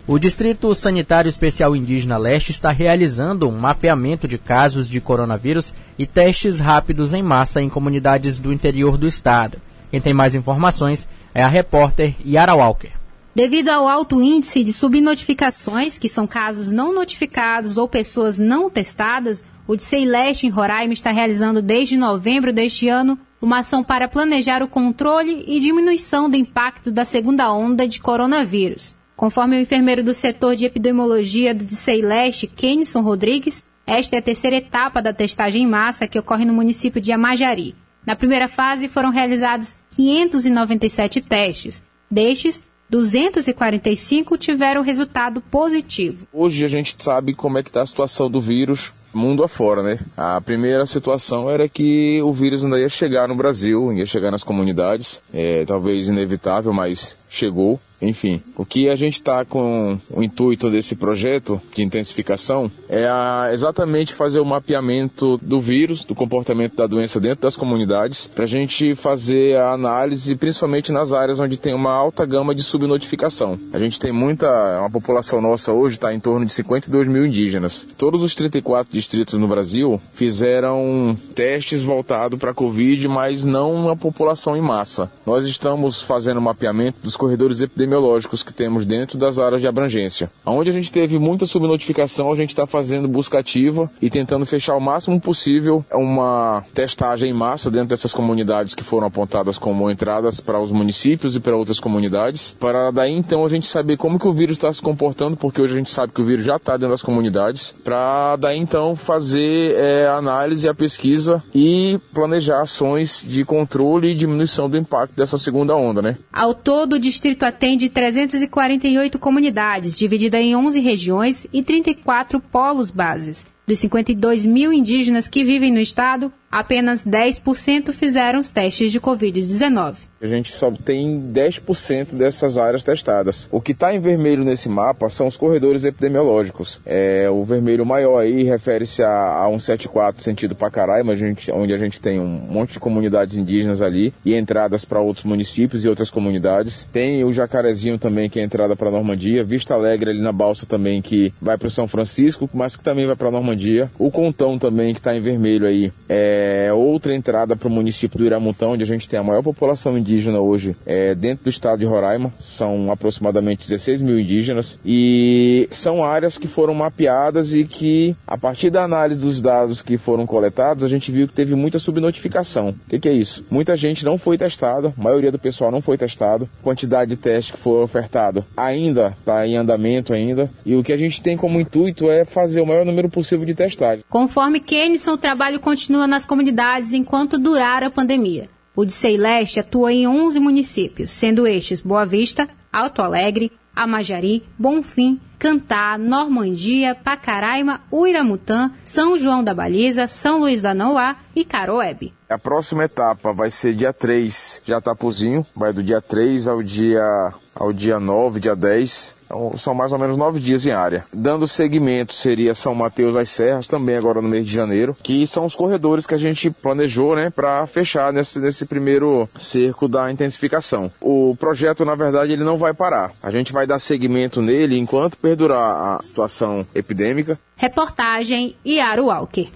O 0.06 0.18
Distrito 0.18 0.74
Sanitário 0.74 1.28
Especial 1.28 1.74
Indígena 1.74 2.18
Leste 2.18 2.50
está 2.50 2.70
realizando 2.70 3.48
um 3.48 3.58
mapeamento 3.58 4.28
de 4.28 4.36
casos 4.36 4.88
de 4.88 5.00
coronavírus 5.00 5.72
e 5.98 6.06
testes 6.06 6.58
rápidos 6.58 7.14
em 7.14 7.22
massa 7.22 7.62
em 7.62 7.70
comunidades 7.70 8.38
do 8.38 8.52
interior 8.52 8.98
do 8.98 9.06
estado. 9.06 9.58
Quem 9.94 10.00
tem 10.00 10.12
mais 10.12 10.34
informações 10.34 11.08
é 11.32 11.40
a 11.40 11.46
repórter 11.46 12.16
Yara 12.26 12.52
Walker. 12.52 12.90
Devido 13.32 13.68
ao 13.68 13.86
alto 13.86 14.20
índice 14.20 14.64
de 14.64 14.72
subnotificações, 14.72 15.98
que 15.98 16.08
são 16.08 16.26
casos 16.26 16.72
não 16.72 16.92
notificados 16.92 17.78
ou 17.78 17.86
pessoas 17.86 18.36
não 18.36 18.68
testadas, 18.68 19.44
o 19.68 19.76
DCI 19.76 20.04
Leste 20.04 20.48
em 20.48 20.50
Roraima 20.50 20.92
está 20.92 21.12
realizando 21.12 21.62
desde 21.62 21.96
novembro 21.96 22.52
deste 22.52 22.88
ano 22.88 23.16
uma 23.40 23.60
ação 23.60 23.84
para 23.84 24.08
planejar 24.08 24.64
o 24.64 24.68
controle 24.68 25.44
e 25.46 25.60
diminuição 25.60 26.28
do 26.28 26.34
impacto 26.34 26.90
da 26.90 27.04
segunda 27.04 27.52
onda 27.52 27.86
de 27.86 28.00
coronavírus. 28.00 28.96
Conforme 29.14 29.56
o 29.56 29.60
enfermeiro 29.60 30.02
do 30.02 30.12
setor 30.12 30.56
de 30.56 30.66
epidemiologia 30.66 31.54
do 31.54 31.64
DCI 31.64 32.02
Leste, 32.02 32.48
Kenison 32.48 33.00
Rodrigues, 33.00 33.64
esta 33.86 34.16
é 34.16 34.18
a 34.18 34.22
terceira 34.22 34.56
etapa 34.56 35.00
da 35.00 35.12
testagem 35.12 35.62
em 35.62 35.68
massa 35.68 36.08
que 36.08 36.18
ocorre 36.18 36.44
no 36.44 36.52
município 36.52 37.00
de 37.00 37.12
Amajari. 37.12 37.76
Na 38.06 38.14
primeira 38.14 38.48
fase 38.48 38.88
foram 38.88 39.10
realizados 39.10 39.76
597 39.90 41.20
testes. 41.22 41.82
Destes, 42.10 42.62
245 42.90 44.36
tiveram 44.36 44.82
resultado 44.82 45.40
positivo. 45.40 46.26
Hoje 46.32 46.64
a 46.64 46.68
gente 46.68 46.96
sabe 47.02 47.34
como 47.34 47.58
é 47.58 47.62
que 47.62 47.70
está 47.70 47.82
a 47.82 47.86
situação 47.86 48.30
do 48.30 48.40
vírus 48.40 48.92
mundo 49.14 49.44
afora, 49.44 49.82
né? 49.82 49.98
A 50.16 50.40
primeira 50.40 50.84
situação 50.86 51.48
era 51.48 51.68
que 51.68 52.20
o 52.22 52.32
vírus 52.32 52.64
ainda 52.64 52.78
ia 52.78 52.88
chegar 52.88 53.28
no 53.28 53.34
Brasil, 53.34 53.92
ia 53.92 54.04
chegar 54.04 54.30
nas 54.30 54.42
comunidades, 54.42 55.22
é, 55.32 55.64
talvez 55.64 56.08
inevitável, 56.08 56.72
mas 56.72 57.16
chegou. 57.34 57.78
Enfim, 58.00 58.40
o 58.56 58.66
que 58.66 58.88
a 58.90 58.96
gente 58.96 59.14
está 59.14 59.44
com 59.44 59.98
o 60.10 60.22
intuito 60.22 60.70
desse 60.70 60.94
projeto 60.94 61.60
de 61.74 61.82
intensificação 61.82 62.70
é 62.88 63.06
a, 63.06 63.48
exatamente 63.52 64.12
fazer 64.12 64.40
o 64.40 64.44
mapeamento 64.44 65.38
do 65.38 65.60
vírus, 65.60 66.04
do 66.04 66.14
comportamento 66.14 66.76
da 66.76 66.86
doença 66.86 67.18
dentro 67.18 67.42
das 67.42 67.56
comunidades, 67.56 68.26
para 68.26 68.44
a 68.44 68.48
gente 68.48 68.94
fazer 68.94 69.56
a 69.56 69.72
análise, 69.72 70.36
principalmente 70.36 70.92
nas 70.92 71.12
áreas 71.12 71.40
onde 71.40 71.56
tem 71.56 71.72
uma 71.72 71.92
alta 71.92 72.26
gama 72.26 72.54
de 72.54 72.62
subnotificação. 72.62 73.58
A 73.72 73.78
gente 73.78 73.98
tem 73.98 74.12
muita, 74.12 74.48
uma 74.80 74.90
população 74.90 75.40
nossa 75.40 75.72
hoje 75.72 75.96
está 75.96 76.12
em 76.12 76.20
torno 76.20 76.44
de 76.44 76.52
52 76.52 77.08
mil 77.08 77.24
indígenas. 77.24 77.86
Todos 77.96 78.22
os 78.22 78.34
34 78.34 78.92
distritos 78.92 79.38
no 79.38 79.48
Brasil 79.48 80.00
fizeram 80.14 81.16
testes 81.34 81.82
voltados 81.82 82.38
para 82.38 82.50
a 82.50 82.54
Covid, 82.54 83.08
mas 83.08 83.44
não 83.44 83.72
uma 83.72 83.96
população 83.96 84.56
em 84.56 84.60
massa. 84.60 85.10
Nós 85.26 85.46
estamos 85.46 86.02
fazendo 86.02 86.40
mapeamento 86.40 86.98
dos 87.02 87.16
corredores 87.24 87.62
epidemiológicos 87.62 88.42
que 88.42 88.52
temos 88.52 88.84
dentro 88.84 89.16
das 89.16 89.38
áreas 89.38 89.62
de 89.62 89.66
abrangência. 89.66 90.30
Onde 90.44 90.68
a 90.68 90.72
gente 90.74 90.92
teve 90.92 91.18
muita 91.18 91.46
subnotificação, 91.46 92.30
a 92.30 92.36
gente 92.36 92.50
está 92.50 92.66
fazendo 92.66 93.08
busca 93.08 93.38
ativa 93.38 93.90
e 94.02 94.10
tentando 94.10 94.44
fechar 94.44 94.76
o 94.76 94.80
máximo 94.80 95.18
possível 95.18 95.82
uma 95.90 96.62
testagem 96.74 97.30
em 97.30 97.32
massa 97.32 97.70
dentro 97.70 97.88
dessas 97.88 98.12
comunidades 98.12 98.74
que 98.74 98.84
foram 98.84 99.06
apontadas 99.06 99.56
como 99.56 99.90
entradas 99.90 100.38
para 100.38 100.60
os 100.60 100.70
municípios 100.70 101.34
e 101.34 101.40
para 101.40 101.56
outras 101.56 101.80
comunidades, 101.80 102.54
para 102.60 102.90
daí 102.90 103.12
então 103.12 103.42
a 103.42 103.48
gente 103.48 103.66
saber 103.66 103.96
como 103.96 104.18
que 104.18 104.28
o 104.28 104.32
vírus 104.32 104.58
está 104.58 104.70
se 104.70 104.82
comportando, 104.82 105.34
porque 105.34 105.62
hoje 105.62 105.72
a 105.72 105.78
gente 105.78 105.90
sabe 105.90 106.12
que 106.12 106.20
o 106.20 106.26
vírus 106.26 106.44
já 106.44 106.56
está 106.56 106.76
dentro 106.76 106.90
das 106.90 107.02
comunidades, 107.02 107.74
para 107.82 108.36
daí 108.36 108.58
então 108.58 108.94
fazer 108.94 109.74
é, 109.76 110.06
a 110.06 110.16
análise, 110.16 110.68
a 110.68 110.74
pesquisa 110.74 111.42
e 111.54 111.98
planejar 112.12 112.60
ações 112.60 113.24
de 113.26 113.46
controle 113.46 114.08
e 114.08 114.14
diminuição 114.14 114.68
do 114.68 114.76
impacto 114.76 115.16
dessa 115.16 115.38
segunda 115.38 115.74
onda, 115.74 116.02
né? 116.02 116.18
Ao 116.30 116.54
todo, 116.54 116.98
de 116.98 117.13
distrito 117.14 117.44
atende 117.44 117.88
348 117.88 119.18
comunidades, 119.20 119.96
dividida 119.96 120.40
em 120.40 120.56
11 120.56 120.80
regiões 120.80 121.46
e 121.52 121.62
34 121.62 122.40
polos 122.40 122.90
bases. 122.90 123.46
Dos 123.66 123.78
52 123.78 124.44
mil 124.44 124.72
indígenas 124.72 125.28
que 125.28 125.44
vivem 125.44 125.72
no 125.72 125.78
estado, 125.78 126.32
apenas 126.54 127.04
10% 127.04 127.92
fizeram 127.92 128.38
os 128.38 128.48
testes 128.48 128.92
de 128.92 129.00
Covid-19. 129.00 129.96
A 130.22 130.26
gente 130.26 130.52
só 130.52 130.70
tem 130.70 131.20
10% 131.20 132.14
dessas 132.14 132.56
áreas 132.56 132.82
testadas. 132.82 133.46
O 133.50 133.60
que 133.60 133.72
está 133.72 133.92
em 133.94 134.00
vermelho 134.00 134.42
nesse 134.42 134.70
mapa 134.70 135.10
são 135.10 135.26
os 135.26 135.36
corredores 135.36 135.84
epidemiológicos. 135.84 136.80
É, 136.86 137.28
o 137.28 137.44
vermelho 137.44 137.84
maior 137.84 138.20
aí 138.20 138.44
refere-se 138.44 139.02
a, 139.02 139.44
a 139.44 139.50
174 139.50 140.22
sentido 140.22 140.54
Pacaraima, 140.54 141.12
onde 141.52 141.74
a 141.74 141.76
gente 141.76 142.00
tem 142.00 142.18
um 142.18 142.26
monte 142.26 142.74
de 142.74 142.80
comunidades 142.80 143.36
indígenas 143.36 143.82
ali 143.82 144.14
e 144.24 144.34
entradas 144.34 144.84
para 144.84 145.00
outros 145.00 145.26
municípios 145.26 145.84
e 145.84 145.88
outras 145.88 146.10
comunidades. 146.10 146.88
Tem 146.90 147.22
o 147.22 147.32
Jacarezinho 147.32 147.98
também, 147.98 148.30
que 148.30 148.40
é 148.40 148.42
entrada 148.42 148.74
para 148.74 148.90
Normandia. 148.90 149.44
Vista 149.44 149.74
Alegre 149.74 150.10
ali 150.10 150.22
na 150.22 150.32
Balsa 150.32 150.64
também, 150.64 151.02
que 151.02 151.34
vai 151.42 151.58
para 151.58 151.68
o 151.68 151.70
São 151.70 151.86
Francisco, 151.86 152.48
mas 152.54 152.76
que 152.76 152.84
também 152.84 153.06
vai 153.06 153.16
para 153.16 153.30
Normandia. 153.30 153.90
O 153.98 154.10
Contão 154.10 154.58
também, 154.58 154.94
que 154.94 155.00
está 155.00 155.14
em 155.14 155.20
vermelho 155.20 155.66
aí, 155.66 155.92
é 156.08 156.43
outra 156.72 157.14
entrada 157.14 157.56
para 157.56 157.68
o 157.68 157.70
município 157.70 158.18
do 158.18 158.24
Iramutão, 158.24 158.72
onde 158.72 158.82
a 158.82 158.86
gente 158.86 159.08
tem 159.08 159.18
a 159.18 159.22
maior 159.22 159.42
população 159.42 159.96
indígena 159.98 160.40
hoje 160.40 160.76
é, 160.86 161.14
dentro 161.14 161.44
do 161.44 161.50
estado 161.50 161.78
de 161.78 161.84
Roraima, 161.84 162.32
são 162.40 162.90
aproximadamente 162.90 163.68
16 163.68 164.02
mil 164.02 164.18
indígenas, 164.18 164.78
e 164.84 165.68
são 165.70 166.04
áreas 166.04 166.38
que 166.38 166.48
foram 166.48 166.74
mapeadas 166.74 167.52
e 167.52 167.64
que, 167.64 168.16
a 168.26 168.36
partir 168.36 168.70
da 168.70 168.84
análise 168.84 169.20
dos 169.20 169.40
dados 169.40 169.82
que 169.82 169.96
foram 169.96 170.26
coletados, 170.26 170.84
a 170.84 170.88
gente 170.88 171.10
viu 171.10 171.28
que 171.28 171.34
teve 171.34 171.54
muita 171.54 171.78
subnotificação. 171.78 172.70
O 172.70 172.90
que, 172.90 172.98
que 172.98 173.08
é 173.08 173.12
isso? 173.12 173.44
Muita 173.50 173.76
gente 173.76 174.04
não 174.04 174.18
foi 174.18 174.38
testada, 174.38 174.92
a 174.96 175.02
maioria 175.02 175.32
do 175.32 175.38
pessoal 175.38 175.70
não 175.70 175.80
foi 175.80 175.96
testado, 175.96 176.48
quantidade 176.62 177.10
de 177.10 177.16
testes 177.16 177.54
que 177.54 177.60
foram 177.60 177.82
ofertado 177.82 178.44
ainda 178.56 179.14
está 179.18 179.46
em 179.46 179.56
andamento 179.56 180.12
ainda, 180.12 180.50
e 180.64 180.74
o 180.74 180.82
que 180.82 180.92
a 180.92 180.96
gente 180.96 181.22
tem 181.22 181.36
como 181.36 181.60
intuito 181.60 182.10
é 182.10 182.24
fazer 182.24 182.60
o 182.60 182.66
maior 182.66 182.84
número 182.84 183.08
possível 183.08 183.44
de 183.44 183.54
testagem. 183.54 184.04
Conforme 184.08 184.60
Kenison, 184.60 185.12
o 185.12 185.18
trabalho 185.18 185.60
continua 185.60 186.06
nas 186.06 186.24
comunidades 186.34 186.92
enquanto 186.92 187.38
durar 187.38 187.84
a 187.84 187.90
pandemia. 187.90 188.50
O 188.74 188.84
Dicei 188.84 189.16
Leste 189.16 189.60
atua 189.60 189.92
em 189.92 190.04
11 190.04 190.40
municípios, 190.40 191.12
sendo 191.12 191.46
estes 191.46 191.80
Boa 191.80 192.04
Vista, 192.04 192.48
Alto 192.72 193.02
Alegre, 193.02 193.52
Amajari, 193.72 194.42
Bonfim, 194.58 195.20
Cantá, 195.38 195.96
Normandia, 195.96 196.92
Pacaraima, 196.92 197.82
Uiramutã, 197.92 198.72
São 198.84 199.16
João 199.16 199.44
da 199.44 199.54
Baliza, 199.54 200.08
São 200.08 200.40
Luís 200.40 200.60
da 200.60 200.74
Noá 200.74 201.14
e 201.36 201.44
Caroebe. 201.44 202.12
A 202.28 202.36
próxima 202.36 202.82
etapa 202.82 203.32
vai 203.32 203.48
ser 203.48 203.72
dia 203.74 203.92
3 203.92 204.62
de 204.64 204.74
Atapuzinho, 204.74 205.46
vai 205.54 205.72
do 205.72 205.84
dia 205.84 206.00
3 206.00 206.48
ao 206.48 206.64
dia, 206.64 207.32
ao 207.54 207.72
dia 207.72 208.00
9, 208.00 208.40
dia 208.40 208.56
10. 208.56 209.13
Então, 209.24 209.56
são 209.56 209.74
mais 209.74 209.92
ou 209.92 209.98
menos 209.98 210.16
nove 210.16 210.40
dias 210.40 210.64
em 210.66 210.70
área. 210.70 211.04
Dando 211.12 211.48
seguimento 211.48 212.12
seria 212.12 212.54
São 212.54 212.74
Mateus 212.74 213.14
das 213.14 213.30
Serras, 213.30 213.66
também 213.66 213.96
agora 213.96 214.20
no 214.20 214.28
mês 214.28 214.46
de 214.46 214.52
janeiro, 214.52 214.96
que 215.02 215.26
são 215.26 215.44
os 215.44 215.54
corredores 215.54 216.06
que 216.06 216.14
a 216.14 216.18
gente 216.18 216.50
planejou, 216.50 217.16
né, 217.16 217.30
para 217.30 217.66
fechar 217.66 218.12
nesse, 218.12 218.38
nesse 218.38 218.66
primeiro 218.66 219.28
cerco 219.38 219.88
da 219.88 220.10
intensificação. 220.10 220.90
O 221.00 221.36
projeto, 221.38 221.84
na 221.84 221.94
verdade, 221.94 222.32
ele 222.32 222.44
não 222.44 222.56
vai 222.56 222.74
parar. 222.74 223.12
A 223.22 223.30
gente 223.30 223.52
vai 223.52 223.66
dar 223.66 223.78
seguimento 223.78 224.42
nele 224.42 224.78
enquanto 224.78 225.16
perdurar 225.16 225.98
a 225.98 226.02
situação 226.02 226.66
epidêmica. 226.74 227.38
Reportagem 227.56 228.56
Iaro 228.64 229.06
Walker. 229.06 229.50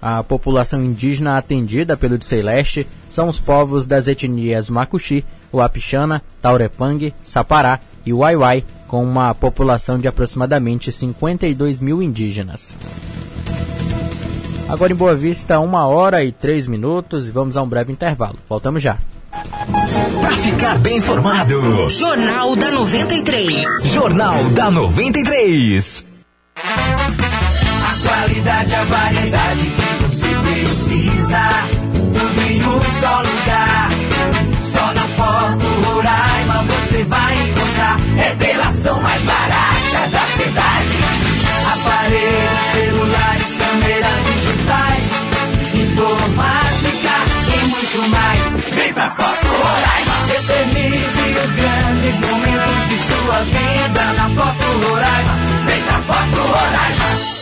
A 0.00 0.24
população 0.24 0.82
indígena 0.82 1.38
atendida 1.38 1.96
pelo 1.96 2.20
Celeste 2.20 2.88
são 3.08 3.28
os 3.28 3.38
povos 3.38 3.86
das 3.86 4.08
etnias 4.08 4.68
Macuxi, 4.68 5.24
Uapixana, 5.52 6.20
Taurepang, 6.40 7.14
Sapará 7.22 7.78
e 8.04 8.12
Waiwai, 8.12 8.64
com 8.86 9.02
uma 9.02 9.34
população 9.34 9.98
de 9.98 10.06
aproximadamente 10.06 10.92
52 10.92 11.80
mil 11.80 12.02
indígenas. 12.02 12.74
Agora 14.68 14.92
em 14.92 14.96
Boa 14.96 15.14
Vista, 15.14 15.60
uma 15.60 15.86
hora 15.86 16.24
e 16.24 16.32
três 16.32 16.66
minutos 16.66 17.28
e 17.28 17.30
vamos 17.30 17.56
a 17.56 17.62
um 17.62 17.68
breve 17.68 17.92
intervalo. 17.92 18.38
Voltamos 18.48 18.82
já. 18.82 18.96
Para 20.20 20.36
ficar 20.36 20.78
bem 20.78 20.98
informado, 20.98 21.88
Jornal 21.88 22.54
da 22.56 22.70
93. 22.70 23.66
Jornal 23.84 24.44
da 24.50 24.70
93. 24.70 26.06
A 26.56 28.08
qualidade, 28.08 28.74
a 28.74 28.84
variedade 28.84 29.66
que 29.66 30.04
você 30.04 30.26
precisa, 30.50 31.48
tudo 31.92 32.40
em 32.42 32.62
um 32.62 32.80
só 33.00 33.18
lugar. 33.18 33.61
Grandes 52.02 52.18
momentos 52.18 52.88
de 52.88 52.98
sua 52.98 53.38
vida 53.42 54.12
na 54.14 54.28
Foto 54.28 54.88
Roraima. 54.88 55.34
Vem 55.66 55.82
pra 55.82 56.02
Foto 56.02 56.40
Roraima. 56.40 57.41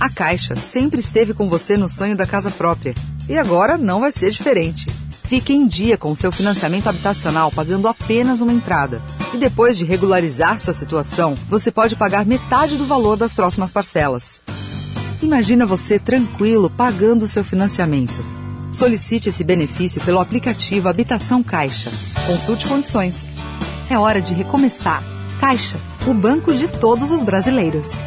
A 0.00 0.08
Caixa 0.08 0.54
sempre 0.54 1.00
esteve 1.00 1.34
com 1.34 1.48
você 1.48 1.76
no 1.76 1.88
sonho 1.88 2.16
da 2.16 2.26
casa 2.26 2.50
própria 2.50 2.94
e 3.28 3.36
agora 3.36 3.76
não 3.76 4.00
vai 4.00 4.12
ser 4.12 4.30
diferente. 4.30 4.88
Fique 5.24 5.52
em 5.52 5.66
dia 5.66 5.98
com 5.98 6.14
seu 6.14 6.30
financiamento 6.30 6.86
habitacional 6.86 7.50
pagando 7.50 7.88
apenas 7.88 8.40
uma 8.40 8.52
entrada. 8.52 9.02
E 9.34 9.36
depois 9.36 9.76
de 9.76 9.84
regularizar 9.84 10.58
sua 10.60 10.72
situação, 10.72 11.36
você 11.48 11.70
pode 11.70 11.96
pagar 11.96 12.24
metade 12.24 12.76
do 12.76 12.86
valor 12.86 13.16
das 13.16 13.34
próximas 13.34 13.72
parcelas. 13.72 14.40
Imagina 15.20 15.66
você 15.66 15.98
tranquilo 15.98 16.70
pagando 16.70 17.26
seu 17.26 17.42
financiamento. 17.42 18.24
Solicite 18.72 19.30
esse 19.30 19.42
benefício 19.42 20.00
pelo 20.02 20.20
aplicativo 20.20 20.88
Habitação 20.88 21.42
Caixa. 21.42 21.90
Consulte 22.26 22.68
condições. 22.68 23.26
É 23.90 23.98
hora 23.98 24.22
de 24.22 24.32
recomeçar. 24.32 25.02
Caixa, 25.40 25.78
o 26.06 26.14
banco 26.14 26.54
de 26.54 26.68
todos 26.68 27.10
os 27.10 27.24
brasileiros. 27.24 28.00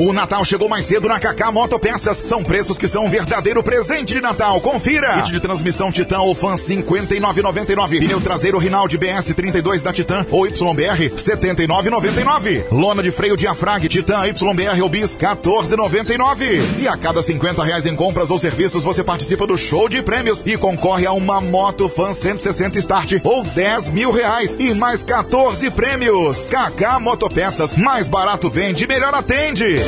O 0.00 0.12
Natal 0.12 0.44
chegou 0.44 0.68
mais 0.68 0.86
cedo 0.86 1.08
na 1.08 1.18
Kaká 1.18 1.50
Motopeças. 1.50 2.22
São 2.24 2.44
preços 2.44 2.78
que 2.78 2.86
são 2.86 3.06
um 3.06 3.10
verdadeiro 3.10 3.60
presente 3.64 4.14
de 4.14 4.20
Natal. 4.20 4.60
Confira! 4.60 5.14
Kit 5.22 5.32
de 5.32 5.40
transmissão 5.40 5.90
Titan 5.90 6.20
ou 6.20 6.36
Fan 6.36 6.54
59,99. 6.54 7.98
Pneu 7.98 8.20
traseiro 8.20 8.58
Rinaldi 8.58 8.96
BS 8.96 9.34
32 9.34 9.82
da 9.82 9.92
Titan 9.92 10.24
ou 10.30 10.46
YBR 10.46 11.16
79,99. 11.16 12.66
Lona 12.70 13.02
de 13.02 13.10
freio 13.10 13.36
diafrag 13.36 13.88
Titan 13.88 14.24
YBR 14.24 14.80
ou 14.80 14.88
Bis 14.88 15.16
14,99. 15.16 16.62
E 16.78 16.86
a 16.86 16.96
cada 16.96 17.20
50 17.20 17.64
reais 17.64 17.84
em 17.84 17.96
compras 17.96 18.30
ou 18.30 18.38
serviços 18.38 18.84
você 18.84 19.02
participa 19.02 19.48
do 19.48 19.58
show 19.58 19.88
de 19.88 20.00
prêmios 20.00 20.44
e 20.46 20.56
concorre 20.56 21.06
a 21.06 21.12
uma 21.12 21.40
moto 21.40 21.88
Fan 21.88 22.14
160 22.14 22.78
Start 22.78 23.14
ou 23.24 23.42
10 23.42 23.88
mil 23.88 24.12
reais 24.12 24.54
e 24.60 24.72
mais 24.74 25.02
14 25.02 25.68
prêmios. 25.72 26.44
Kaká 26.48 27.00
Motopeças, 27.00 27.74
mais 27.74 28.06
barato 28.06 28.48
vende, 28.48 28.86
melhor 28.86 29.12
atende. 29.12 29.87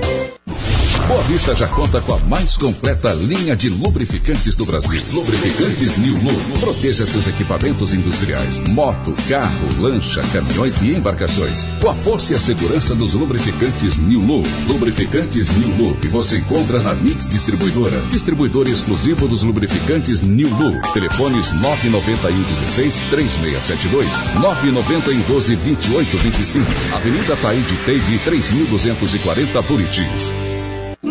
Boa 1.11 1.23
Vista 1.23 1.53
já 1.53 1.67
conta 1.67 1.99
com 1.99 2.13
a 2.13 2.19
mais 2.19 2.55
completa 2.55 3.09
linha 3.13 3.53
de 3.53 3.67
lubrificantes 3.67 4.55
do 4.55 4.65
Brasil. 4.65 5.01
Lubrificantes 5.11 5.97
New 5.97 6.13
Lu. 6.13 6.59
Proteja 6.61 7.05
seus 7.05 7.27
equipamentos 7.27 7.93
industriais, 7.93 8.61
moto, 8.69 9.13
carro, 9.27 9.81
lancha, 9.81 10.21
caminhões 10.31 10.81
e 10.81 10.91
embarcações. 10.91 11.65
Com 11.81 11.89
a 11.89 11.93
força 11.93 12.31
e 12.31 12.37
a 12.37 12.39
segurança 12.39 12.95
dos 12.95 13.13
lubrificantes 13.13 13.97
New 13.97 14.21
Lu. 14.21 14.41
Lubrificantes 14.69 15.51
New 15.57 15.75
Lu. 15.75 15.97
E 16.01 16.07
você 16.07 16.37
encontra 16.37 16.79
na 16.79 16.93
Mix 16.93 17.27
Distribuidora. 17.27 17.99
Distribuidor 18.09 18.69
exclusivo 18.69 19.27
dos 19.27 19.43
lubrificantes 19.43 20.21
New 20.21 20.47
Lu. 20.47 20.81
Telefones 20.93 21.51
991 21.51 22.41
16 22.41 22.95
3672 23.09 24.17
991 24.35 25.21
12 25.23 25.55
28 25.57 26.17
25. 26.17 26.65
Avenida 26.95 27.35
Taíde 27.35 27.75
Teve 27.85 28.17
3240 28.19 29.61
Buritis. 29.63 30.50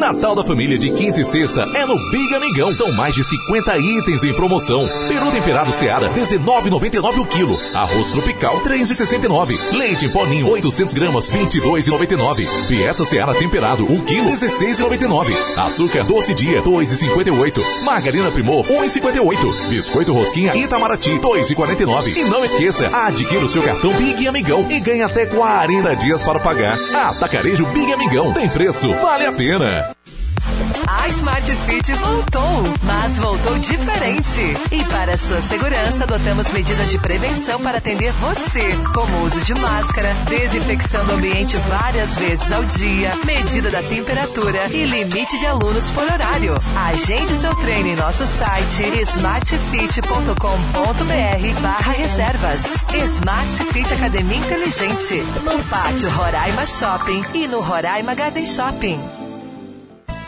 Natal 0.00 0.34
da 0.34 0.42
família 0.42 0.78
de 0.78 0.90
quinta 0.90 1.20
e 1.20 1.24
sexta 1.26 1.60
é 1.74 1.84
no 1.84 1.94
Big 2.10 2.34
Amigão. 2.34 2.72
São 2.72 2.90
mais 2.96 3.14
de 3.14 3.22
50 3.22 3.76
itens 3.76 4.24
em 4.24 4.32
promoção. 4.32 4.80
Peru 5.06 5.30
temperado 5.30 5.72
Seara, 5.74 6.08
19,99 6.08 7.20
o 7.20 7.26
quilo. 7.26 7.54
Arroz 7.74 8.10
tropical, 8.10 8.62
3,69. 8.62 9.54
Leite 9.72 10.06
em 10.06 10.10
poninho, 10.10 10.48
800 10.48 10.94
gramas, 10.94 11.28
22,99. 11.28 12.66
Dieta 12.66 13.04
Seara 13.04 13.34
temperado, 13.34 13.84
1 13.84 14.00
quilo, 14.06 14.30
16,99. 14.30 15.34
Açúcar 15.58 16.02
doce 16.04 16.32
dia, 16.32 16.62
2,58. 16.62 17.62
Margarina 17.84 18.30
Primor, 18.30 18.66
1,58. 18.66 19.68
Biscoito 19.68 20.14
Rosquinha 20.14 20.56
Itamaraty, 20.56 21.18
2,49. 21.20 22.16
E 22.16 22.24
não 22.24 22.42
esqueça, 22.42 22.88
adquira 22.88 23.44
o 23.44 23.48
seu 23.48 23.62
cartão 23.62 23.92
Big 23.92 24.26
Amigão 24.26 24.66
e 24.70 24.80
ganhe 24.80 25.02
até 25.02 25.26
40 25.26 25.94
dias 25.96 26.22
para 26.22 26.40
pagar. 26.40 26.74
Atacarejo 26.94 27.66
Big 27.66 27.92
Amigão. 27.92 28.32
Tem 28.32 28.48
preço, 28.48 28.90
vale 28.94 29.26
a 29.26 29.32
pena. 29.32 29.89
Smart 31.10 31.52
Fit 31.66 31.92
voltou, 31.94 32.64
mas 32.82 33.18
voltou 33.18 33.58
diferente. 33.58 34.56
E 34.70 34.84
para 34.84 35.16
sua 35.16 35.42
segurança, 35.42 36.04
adotamos 36.04 36.52
medidas 36.52 36.88
de 36.90 36.98
prevenção 36.98 37.60
para 37.60 37.78
atender 37.78 38.12
você, 38.12 38.60
como 38.94 39.24
uso 39.24 39.40
de 39.40 39.52
máscara, 39.54 40.14
desinfecção 40.28 41.04
do 41.06 41.14
ambiente 41.14 41.56
várias 41.68 42.14
vezes 42.16 42.52
ao 42.52 42.62
dia, 42.64 43.12
medida 43.24 43.70
da 43.70 43.82
temperatura 43.82 44.68
e 44.70 44.84
limite 44.84 45.36
de 45.38 45.46
alunos 45.46 45.90
por 45.90 46.04
horário. 46.04 46.54
Agende 46.88 47.34
seu 47.34 47.54
treino 47.56 47.88
em 47.88 47.96
nosso 47.96 48.24
site 48.24 48.84
smartfit.com.br 49.02 51.60
barra 51.60 51.92
reservas. 51.92 52.84
Smart 53.04 53.64
Fit 53.72 53.92
Academia 53.92 54.38
Inteligente, 54.38 55.24
no 55.42 55.60
Pátio 55.64 56.08
Roraima 56.10 56.64
Shopping 56.66 57.24
e 57.34 57.48
no 57.48 57.60
Roraima 57.60 58.14
Garden 58.14 58.46
Shopping. 58.46 59.29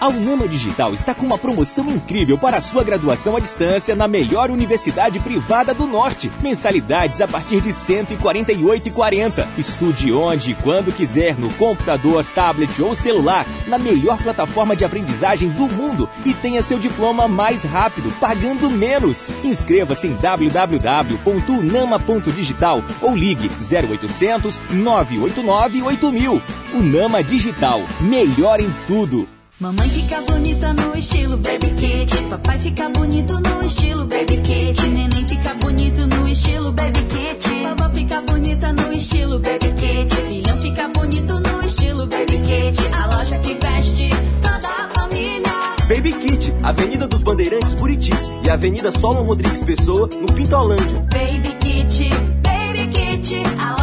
A 0.03 0.09
Unama 0.09 0.49
Digital 0.49 0.93
está 0.93 1.15
com 1.15 1.25
uma 1.25 1.39
promoção 1.39 1.89
incrível 1.89 2.37
para 2.37 2.57
a 2.57 2.61
sua 2.61 2.83
graduação 2.83 3.37
à 3.37 3.39
distância 3.39 3.95
na 3.95 4.09
melhor 4.09 4.51
universidade 4.51 5.21
privada 5.21 5.73
do 5.73 5.87
Norte. 5.87 6.29
Mensalidades 6.43 7.21
a 7.21 7.29
partir 7.29 7.61
de 7.61 7.69
R$ 7.69 7.75
148,40. 7.75 9.47
Estude 9.57 10.13
onde 10.13 10.51
e 10.51 10.55
quando 10.57 10.93
quiser, 10.93 11.39
no 11.39 11.55
computador, 11.55 12.27
tablet 12.35 12.83
ou 12.83 12.97
celular, 12.97 13.47
na 13.69 13.79
melhor 13.79 14.21
plataforma 14.21 14.75
de 14.75 14.85
aprendizagem 14.85 15.51
do 15.51 15.69
mundo 15.69 16.11
e 16.27 16.35
tenha 16.35 16.65
seu 16.65 16.81
diploma 16.81 17.29
mais 17.29 17.63
rápido, 17.63 18.11
pagando 18.19 18.69
menos. 18.69 19.29
Inscreva-se 19.45 20.09
em 20.09 20.15
www.unama.digital 20.15 22.83
ou 23.01 23.15
ligue 23.15 23.49
0800 23.49 24.61
989 24.69 25.83
8000. 25.83 26.43
Unama 26.75 27.23
Digital, 27.23 27.81
melhor 28.01 28.59
em 28.59 28.69
tudo. 28.89 29.29
Mamãe 29.63 29.89
fica 29.91 30.21
bonita 30.23 30.73
no 30.73 30.93
estilo 30.99 31.37
Baby 31.37 31.71
Kit. 31.77 32.21
Papai 32.29 32.59
fica 32.59 32.89
bonito 32.89 33.39
no 33.39 33.63
estilo 33.63 34.09
Baby 34.09 34.39
Kit. 34.39 34.89
Neném 34.89 35.25
fica 35.25 35.55
bonito 35.55 36.05
no 36.05 36.27
estilo 36.27 36.73
Baby 36.73 36.99
Kit. 37.03 37.49
Vovó 37.63 37.89
fica 37.95 38.21
bonita 38.23 38.73
no 38.73 38.93
estilo 38.93 39.39
Baby 39.39 39.73
Kit. 39.79 40.17
Filhão 40.17 40.61
fica 40.61 40.89
bonito 40.89 41.39
no 41.39 41.65
estilo 41.65 42.09
Baby 42.09 42.39
Kit. 42.39 42.89
A 42.93 43.07
loja 43.07 43.39
que 43.39 43.55
veste 43.55 44.11
toda 44.43 44.69
a 44.69 44.91
família. 44.99 45.53
Baby 45.87 46.13
Kit, 46.13 46.53
Avenida 46.65 47.07
dos 47.07 47.23
Bandeirantes 47.23 47.75
Buritis 47.75 48.31
e 48.45 48.51
Avenida 48.51 48.91
Solon 48.91 49.23
Rodrigues 49.23 49.63
Pessoa, 49.63 50.09
no 50.09 50.27
Pintolândia. 50.35 51.07
Baby 51.13 51.55
Kit, 51.61 52.11
Baby 52.43 52.89
Kit. 52.89 53.43
A 53.61 53.71
loja 53.71 53.82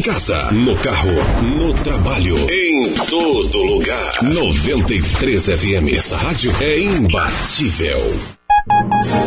Em 0.00 0.02
casa, 0.02 0.50
no 0.50 0.74
carro, 0.76 1.10
no 1.42 1.74
trabalho, 1.74 2.34
em 2.50 2.90
todo 3.06 3.58
lugar. 3.58 4.22
93 4.22 5.44
FM. 5.44 5.94
Essa 5.94 6.16
rádio 6.16 6.50
é 6.58 6.80
imbatível. 6.80 7.98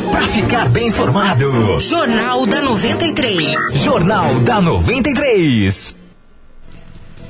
Pra 0.09 0.27
ficar 0.29 0.67
bem 0.69 0.87
informado. 0.87 1.79
Jornal 1.79 2.47
da 2.47 2.63
93. 2.63 3.55
Jornal 3.83 4.33
da 4.39 4.59
93. 4.59 5.95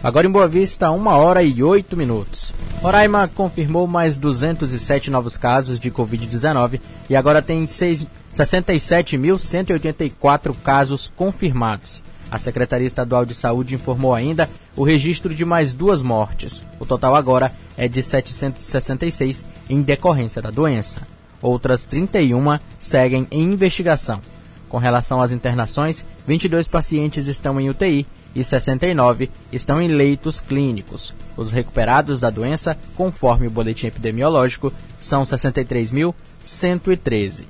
Agora 0.02 0.26
em 0.26 0.32
Boa 0.32 0.48
Vista, 0.48 0.90
1 0.90 1.08
hora 1.08 1.44
e 1.44 1.62
8 1.62 1.98
minutos. 1.98 2.54
Roraima 2.82 3.28
confirmou 3.28 3.86
mais 3.86 4.16
207 4.16 5.12
novos 5.12 5.36
casos 5.36 5.82
de 5.82 5.92
Covid-19 5.92 6.80
e 7.10 7.16
agora 7.16 7.42
tem 7.42 7.66
67.184 7.66 10.56
casos 10.64 11.12
confirmados. 11.14 12.02
A 12.34 12.40
Secretaria 12.40 12.88
Estadual 12.88 13.28
de 13.28 13.36
Saúde 13.36 13.76
informou 13.76 14.16
ainda 14.16 14.50
o 14.76 14.84
registro 14.84 15.36
de 15.36 15.46
mais 15.46 15.76
duas 15.76 16.02
mortes. 16.02 16.66
O 16.80 16.86
total 16.86 17.14
agora 17.14 17.52
é 17.78 17.88
de 17.88 18.02
766 18.02 19.46
em 19.70 19.84
decorrência 19.84 20.42
da 20.42 20.50
doença. 20.50 21.08
Outras 21.40 21.86
31 21.86 22.58
seguem 22.80 23.28
em 23.30 23.54
investigação. 23.54 24.20
Com 24.68 24.80
relação 24.80 25.22
às 25.22 25.32
internações, 25.32 26.04
22 26.26 26.68
pacientes 26.68 27.28
estão 27.28 27.62
em 27.62 27.70
UTI 27.70 28.08
e 28.34 28.44
69 28.44 29.30
estão 29.52 29.80
em 29.80 29.90
leitos 29.90 30.40
clínicos. 30.40 31.14
Os 31.38 31.52
recuperados 31.52 32.20
da 32.20 32.32
doença, 32.32 32.76
conforme 32.96 33.46
o 33.46 33.52
boletim 33.52 33.86
epidemiológico, 33.86 34.74
são 35.00 35.24
63.113. 35.24 37.44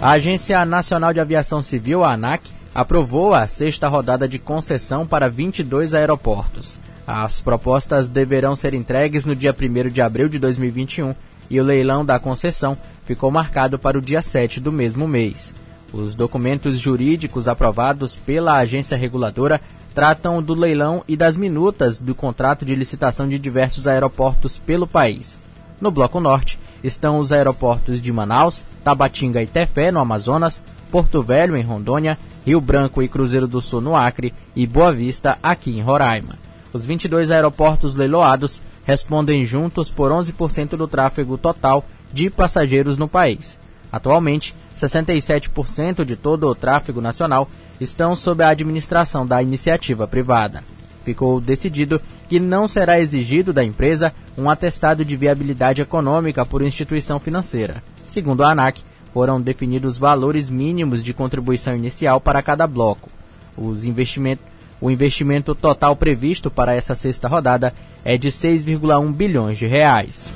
A 0.00 0.10
Agência 0.10 0.64
Nacional 0.64 1.12
de 1.12 1.20
Aviação 1.20 1.62
Civil, 1.62 2.02
a 2.02 2.14
ANAC, 2.14 2.57
aprovou 2.78 3.34
a 3.34 3.44
sexta 3.48 3.88
rodada 3.88 4.28
de 4.28 4.38
concessão 4.38 5.04
para 5.04 5.28
22 5.28 5.94
aeroportos. 5.94 6.78
As 7.04 7.40
propostas 7.40 8.08
deverão 8.08 8.54
ser 8.54 8.72
entregues 8.72 9.24
no 9.24 9.34
dia 9.34 9.52
1 9.52 9.88
de 9.88 10.00
abril 10.00 10.28
de 10.28 10.38
2021 10.38 11.12
e 11.50 11.60
o 11.60 11.64
leilão 11.64 12.04
da 12.04 12.20
concessão 12.20 12.78
ficou 13.04 13.32
marcado 13.32 13.80
para 13.80 13.98
o 13.98 14.00
dia 14.00 14.22
7 14.22 14.60
do 14.60 14.70
mesmo 14.70 15.08
mês. 15.08 15.52
Os 15.92 16.14
documentos 16.14 16.78
jurídicos 16.78 17.48
aprovados 17.48 18.14
pela 18.14 18.58
agência 18.58 18.96
reguladora 18.96 19.60
tratam 19.92 20.40
do 20.40 20.54
leilão 20.54 21.02
e 21.08 21.16
das 21.16 21.36
minutas 21.36 21.98
do 21.98 22.14
contrato 22.14 22.64
de 22.64 22.76
licitação 22.76 23.26
de 23.26 23.40
diversos 23.40 23.88
aeroportos 23.88 24.56
pelo 24.56 24.86
país. 24.86 25.36
No 25.80 25.90
Bloco 25.90 26.20
Norte 26.20 26.60
estão 26.84 27.18
os 27.18 27.32
aeroportos 27.32 28.00
de 28.00 28.12
Manaus, 28.12 28.62
Tabatinga 28.84 29.42
e 29.42 29.48
Tefé, 29.48 29.90
no 29.90 29.98
Amazonas, 29.98 30.62
Porto 30.92 31.22
Velho, 31.22 31.56
em 31.56 31.62
Rondônia, 31.62 32.16
Rio 32.48 32.62
Branco 32.62 33.02
e 33.02 33.08
Cruzeiro 33.08 33.46
do 33.46 33.60
Sul, 33.60 33.82
no 33.82 33.94
Acre, 33.94 34.32
e 34.56 34.66
Boa 34.66 34.90
Vista, 34.90 35.36
aqui 35.42 35.70
em 35.70 35.82
Roraima. 35.82 36.34
Os 36.72 36.82
22 36.82 37.30
aeroportos 37.30 37.94
leiloados 37.94 38.62
respondem 38.86 39.44
juntos 39.44 39.90
por 39.90 40.10
11% 40.10 40.70
do 40.70 40.88
tráfego 40.88 41.36
total 41.36 41.84
de 42.10 42.30
passageiros 42.30 42.96
no 42.96 43.06
país. 43.06 43.58
Atualmente, 43.92 44.54
67% 44.74 46.06
de 46.06 46.16
todo 46.16 46.48
o 46.48 46.54
tráfego 46.54 47.02
nacional 47.02 47.50
estão 47.78 48.16
sob 48.16 48.42
a 48.42 48.48
administração 48.48 49.26
da 49.26 49.42
iniciativa 49.42 50.08
privada. 50.08 50.64
Ficou 51.04 51.42
decidido 51.42 52.00
que 52.30 52.40
não 52.40 52.66
será 52.66 52.98
exigido 52.98 53.52
da 53.52 53.62
empresa 53.62 54.14
um 54.38 54.48
atestado 54.48 55.04
de 55.04 55.16
viabilidade 55.16 55.82
econômica 55.82 56.46
por 56.46 56.62
instituição 56.62 57.20
financeira. 57.20 57.82
Se 58.06 58.14
Segundo 58.14 58.42
a 58.42 58.52
ANAC, 58.52 58.80
foram 59.12 59.40
definidos 59.40 59.98
valores 59.98 60.50
mínimos 60.50 61.02
de 61.02 61.14
contribuição 61.14 61.74
inicial 61.74 62.20
para 62.20 62.42
cada 62.42 62.66
bloco. 62.66 63.10
Os 63.56 63.84
investimento, 63.84 64.42
o 64.80 64.90
investimento 64.90 65.54
total 65.54 65.96
previsto 65.96 66.50
para 66.50 66.74
essa 66.74 66.94
sexta 66.94 67.28
rodada 67.28 67.74
é 68.04 68.16
de 68.16 68.30
6,1 68.30 69.12
bilhões 69.12 69.58
de 69.58 69.66
reais. 69.66 70.30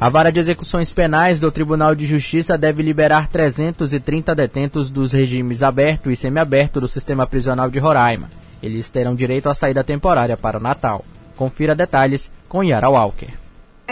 A 0.00 0.08
vara 0.08 0.32
de 0.32 0.40
execuções 0.40 0.90
penais 0.90 1.38
do 1.38 1.52
Tribunal 1.52 1.94
de 1.94 2.06
Justiça 2.06 2.56
deve 2.56 2.82
liberar 2.82 3.28
330 3.28 4.34
detentos 4.34 4.88
dos 4.88 5.12
regimes 5.12 5.62
aberto 5.62 6.10
e 6.10 6.16
semiaberto 6.16 6.80
do 6.80 6.88
sistema 6.88 7.26
prisional 7.26 7.70
de 7.70 7.78
Roraima. 7.78 8.30
Eles 8.62 8.88
terão 8.88 9.14
direito 9.14 9.50
à 9.50 9.54
saída 9.54 9.84
temporária 9.84 10.38
para 10.38 10.56
o 10.56 10.62
Natal. 10.62 11.04
Confira 11.36 11.74
detalhes 11.74 12.32
com 12.48 12.64
Yara 12.64 12.88
Walker. 12.88 13.39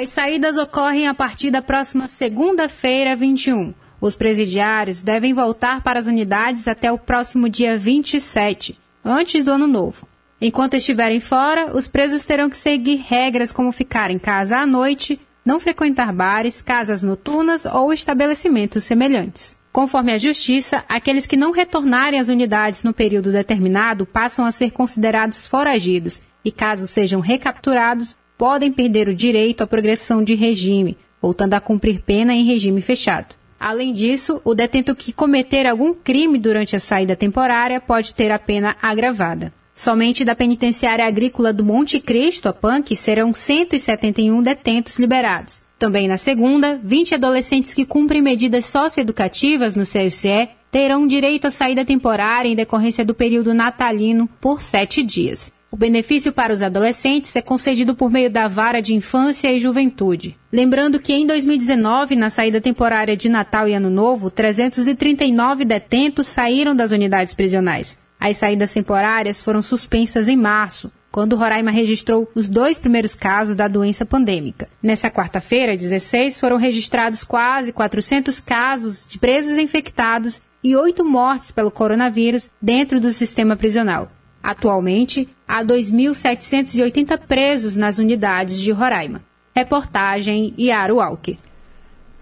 As 0.01 0.11
saídas 0.11 0.57
ocorrem 0.57 1.09
a 1.09 1.13
partir 1.13 1.51
da 1.51 1.61
próxima 1.61 2.07
segunda-feira, 2.07 3.17
21. 3.17 3.75
Os 4.01 4.15
presidiários 4.15 5.03
devem 5.03 5.35
voltar 5.35 5.83
para 5.83 5.99
as 5.99 6.07
unidades 6.07 6.69
até 6.69 6.93
o 6.93 6.97
próximo 6.97 7.49
dia 7.49 7.77
27, 7.77 8.79
antes 9.05 9.43
do 9.43 9.51
ano 9.51 9.67
novo. 9.67 10.07
Enquanto 10.41 10.75
estiverem 10.75 11.19
fora, 11.19 11.77
os 11.77 11.89
presos 11.89 12.25
terão 12.25 12.49
que 12.49 12.57
seguir 12.57 13.05
regras 13.09 13.51
como 13.51 13.73
ficar 13.73 14.09
em 14.13 14.21
casa 14.21 14.59
à 14.59 14.65
noite, 14.65 15.21
não 15.45 15.59
frequentar 15.59 16.13
bares, 16.13 16.63
casas 16.63 17.03
noturnas 17.03 17.65
ou 17.65 17.93
estabelecimentos 17.93 18.85
semelhantes. 18.85 19.59
Conforme 19.73 20.13
a 20.13 20.19
Justiça, 20.19 20.85
aqueles 20.89 21.27
que 21.27 21.37
não 21.37 21.51
retornarem 21.51 22.21
às 22.21 22.29
unidades 22.29 22.85
no 22.85 22.95
período 22.95 23.33
determinado 23.33 24.07
passam 24.07 24.47
a 24.47 24.53
ser 24.53 24.71
considerados 24.71 25.49
foragidos 25.49 26.23
e, 26.45 26.53
caso 26.53 26.87
sejam 26.87 27.19
recapturados, 27.19 28.17
podem 28.38 28.72
perder 28.72 29.09
o 29.09 29.14
direito 29.14 29.62
à 29.62 29.66
progressão 29.66 30.22
de 30.22 30.37
regime, 30.37 30.96
voltando 31.20 31.55
a 31.55 31.61
cumprir 31.61 32.01
pena 32.01 32.33
em 32.33 32.44
regime 32.44 32.81
fechado. 32.81 33.35
Além 33.59 33.92
disso, 33.92 34.40
o 34.44 34.55
detento 34.55 34.94
que 34.94 35.12
cometer 35.12 35.66
algum 35.66 35.92
crime 35.92 36.38
durante 36.38 36.77
a 36.77 36.81
saída 36.81 37.16
temporária 37.16 37.81
pode 37.81 38.14
ter 38.14 38.31
a 38.31 38.38
pena 38.38 38.77
agravada. 38.81 39.53
Somente 39.74 40.24
da 40.24 40.35
penitenciária 40.35 41.05
agrícola 41.05 41.53
do 41.53 41.64
Monte 41.64 41.98
Cristo, 41.98 42.48
a 42.48 42.53
PANC, 42.53 42.94
serão 42.94 43.35
171 43.35 44.40
detentos 44.40 44.98
liberados. 44.98 45.61
Também 45.77 46.07
na 46.07 46.16
segunda, 46.16 46.81
20 46.83 47.16
adolescentes 47.16 47.74
que 47.74 47.85
cumprem 47.85 48.22
medidas 48.22 48.66
socioeducativas 48.66 49.74
no 49.74 49.85
CSE 49.85 50.48
terão 50.70 51.07
direito 51.07 51.46
à 51.46 51.51
saída 51.51 51.85
temporária 51.85 52.48
em 52.48 52.57
decorrência 52.57 53.05
do 53.05 53.14
período 53.14 53.55
natalino 53.55 54.29
por 54.40 54.62
sete 54.62 55.03
dias. 55.03 55.58
O 55.71 55.77
benefício 55.77 56.33
para 56.33 56.53
os 56.53 56.63
adolescentes 56.63 57.37
é 57.37 57.43
concedido 57.43 57.95
por 57.95 58.11
meio 58.11 58.31
da 58.31 58.49
Vara 58.49 58.81
de 58.81 58.95
Infância 58.95 59.53
e 59.53 59.61
Juventude. 59.61 60.35
Lembrando 60.51 60.99
que 60.99 61.13
em 61.13 61.27
2019, 61.27 62.17
na 62.17 62.31
saída 62.31 62.59
temporária 62.59 63.15
de 63.15 63.29
Natal 63.29 63.69
e 63.69 63.75
Ano 63.75 63.91
Novo, 63.91 64.31
339 64.31 65.67
detentos 65.67 66.27
saíram 66.27 66.75
das 66.75 66.91
unidades 66.91 67.35
prisionais. 67.35 67.99
As 68.19 68.39
saídas 68.39 68.73
temporárias 68.73 69.43
foram 69.43 69.61
suspensas 69.61 70.27
em 70.27 70.37
março, 70.37 70.91
quando 71.13 71.37
Roraima 71.37 71.71
registrou 71.71 72.27
os 72.35 72.49
dois 72.49 72.79
primeiros 72.79 73.15
casos 73.15 73.55
da 73.55 73.69
doença 73.69 74.07
pandêmica. 74.07 74.71
Nessa 74.83 75.11
quarta-feira, 75.11 75.77
16, 75.77 76.41
foram 76.41 76.57
registrados 76.57 77.23
quase 77.23 77.75
400 77.75 78.41
casos 78.41 79.05
de 79.07 79.19
presos 79.19 79.59
infectados 79.59 80.41
e 80.65 80.75
oito 80.75 81.05
mortes 81.05 81.51
pelo 81.51 81.71
coronavírus 81.71 82.51
dentro 82.61 82.99
do 83.01 83.13
sistema 83.13 83.55
prisional. 83.55 84.11
Atualmente, 84.42 85.29
há 85.46 85.64
2.780 85.64 87.18
presos 87.18 87.77
nas 87.77 87.98
unidades 87.98 88.61
de 88.61 88.72
Roraima. 88.72 89.22
Reportagem 89.55 90.55
Iaro 90.57 90.96
Walker. 90.96 91.37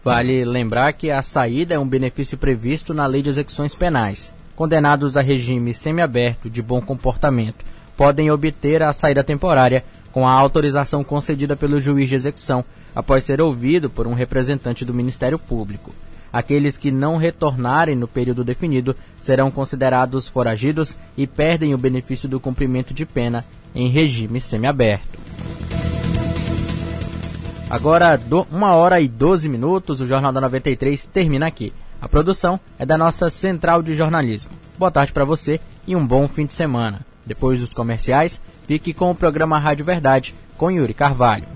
Vale 0.05 0.45
lembrar 0.45 0.93
que 0.93 1.11
a 1.11 1.21
saída 1.23 1.75
é 1.75 1.79
um 1.79 1.87
benefício 1.87 2.39
previsto 2.39 2.95
na 2.95 3.07
Lei 3.07 3.23
de 3.23 3.29
Execuções 3.29 3.75
Penais 3.75 4.33
condenados 4.57 5.17
a 5.17 5.21
regime 5.21 5.75
semiaberto 5.75 6.49
de 6.49 6.63
bom 6.63 6.81
comportamento 6.81 7.65
podem 7.95 8.31
obter 8.31 8.83
a 8.83 8.93
saída 8.93 9.23
temporária 9.23 9.85
com 10.11 10.27
a 10.27 10.33
autorização 10.33 11.05
concedida 11.05 11.55
pelo 11.55 11.79
juiz 11.79 12.09
de 12.09 12.15
execução 12.15 12.65
após 12.95 13.23
ser 13.25 13.41
ouvido 13.41 13.91
por 13.91 14.07
um 14.07 14.15
representante 14.15 14.85
do 14.85 14.95
Ministério 14.95 15.39
Público. 15.39 15.95
Aqueles 16.37 16.77
que 16.77 16.91
não 16.91 17.17
retornarem 17.17 17.97
no 17.97 18.07
período 18.07 18.45
definido 18.45 18.95
serão 19.23 19.51
considerados 19.51 20.29
foragidos 20.29 20.95
e 21.17 21.27
perdem 21.27 21.73
o 21.73 21.79
benefício 21.79 22.29
do 22.29 22.39
cumprimento 22.39 22.93
de 22.93 23.07
pena 23.07 23.43
em 23.75 23.89
regime 23.89 24.39
semiaberto. 24.39 25.19
Agora, 27.71 28.21
uma 28.53 28.75
hora 28.75 29.01
e 29.01 29.09
12 29.09 29.49
minutos, 29.49 30.03
o 30.03 30.07
Jornal 30.07 30.31
da 30.31 30.43
93 30.43 31.07
termina 31.07 31.47
aqui. 31.47 31.73
A 32.03 32.07
produção 32.07 32.61
é 32.79 32.85
da 32.85 32.99
nossa 32.99 33.31
central 33.31 33.83
de 33.83 33.95
jornalismo. 33.95 34.51
Boa 34.79 34.91
tarde 34.91 35.15
para 35.15 35.25
você 35.25 35.59
e 35.87 35.97
um 35.97 36.07
bom 36.07 36.29
fim 36.29 36.45
de 36.45 36.53
semana. 36.53 37.01
Depois 37.25 37.61
dos 37.61 37.73
comerciais, 37.73 38.43
fique 38.67 38.93
com 38.93 39.11
o 39.11 39.15
programa 39.15 39.59
Rádio 39.59 39.87
Verdade 39.87 40.35
com 40.59 40.71
Yuri 40.71 40.93
Carvalho. 40.93 41.56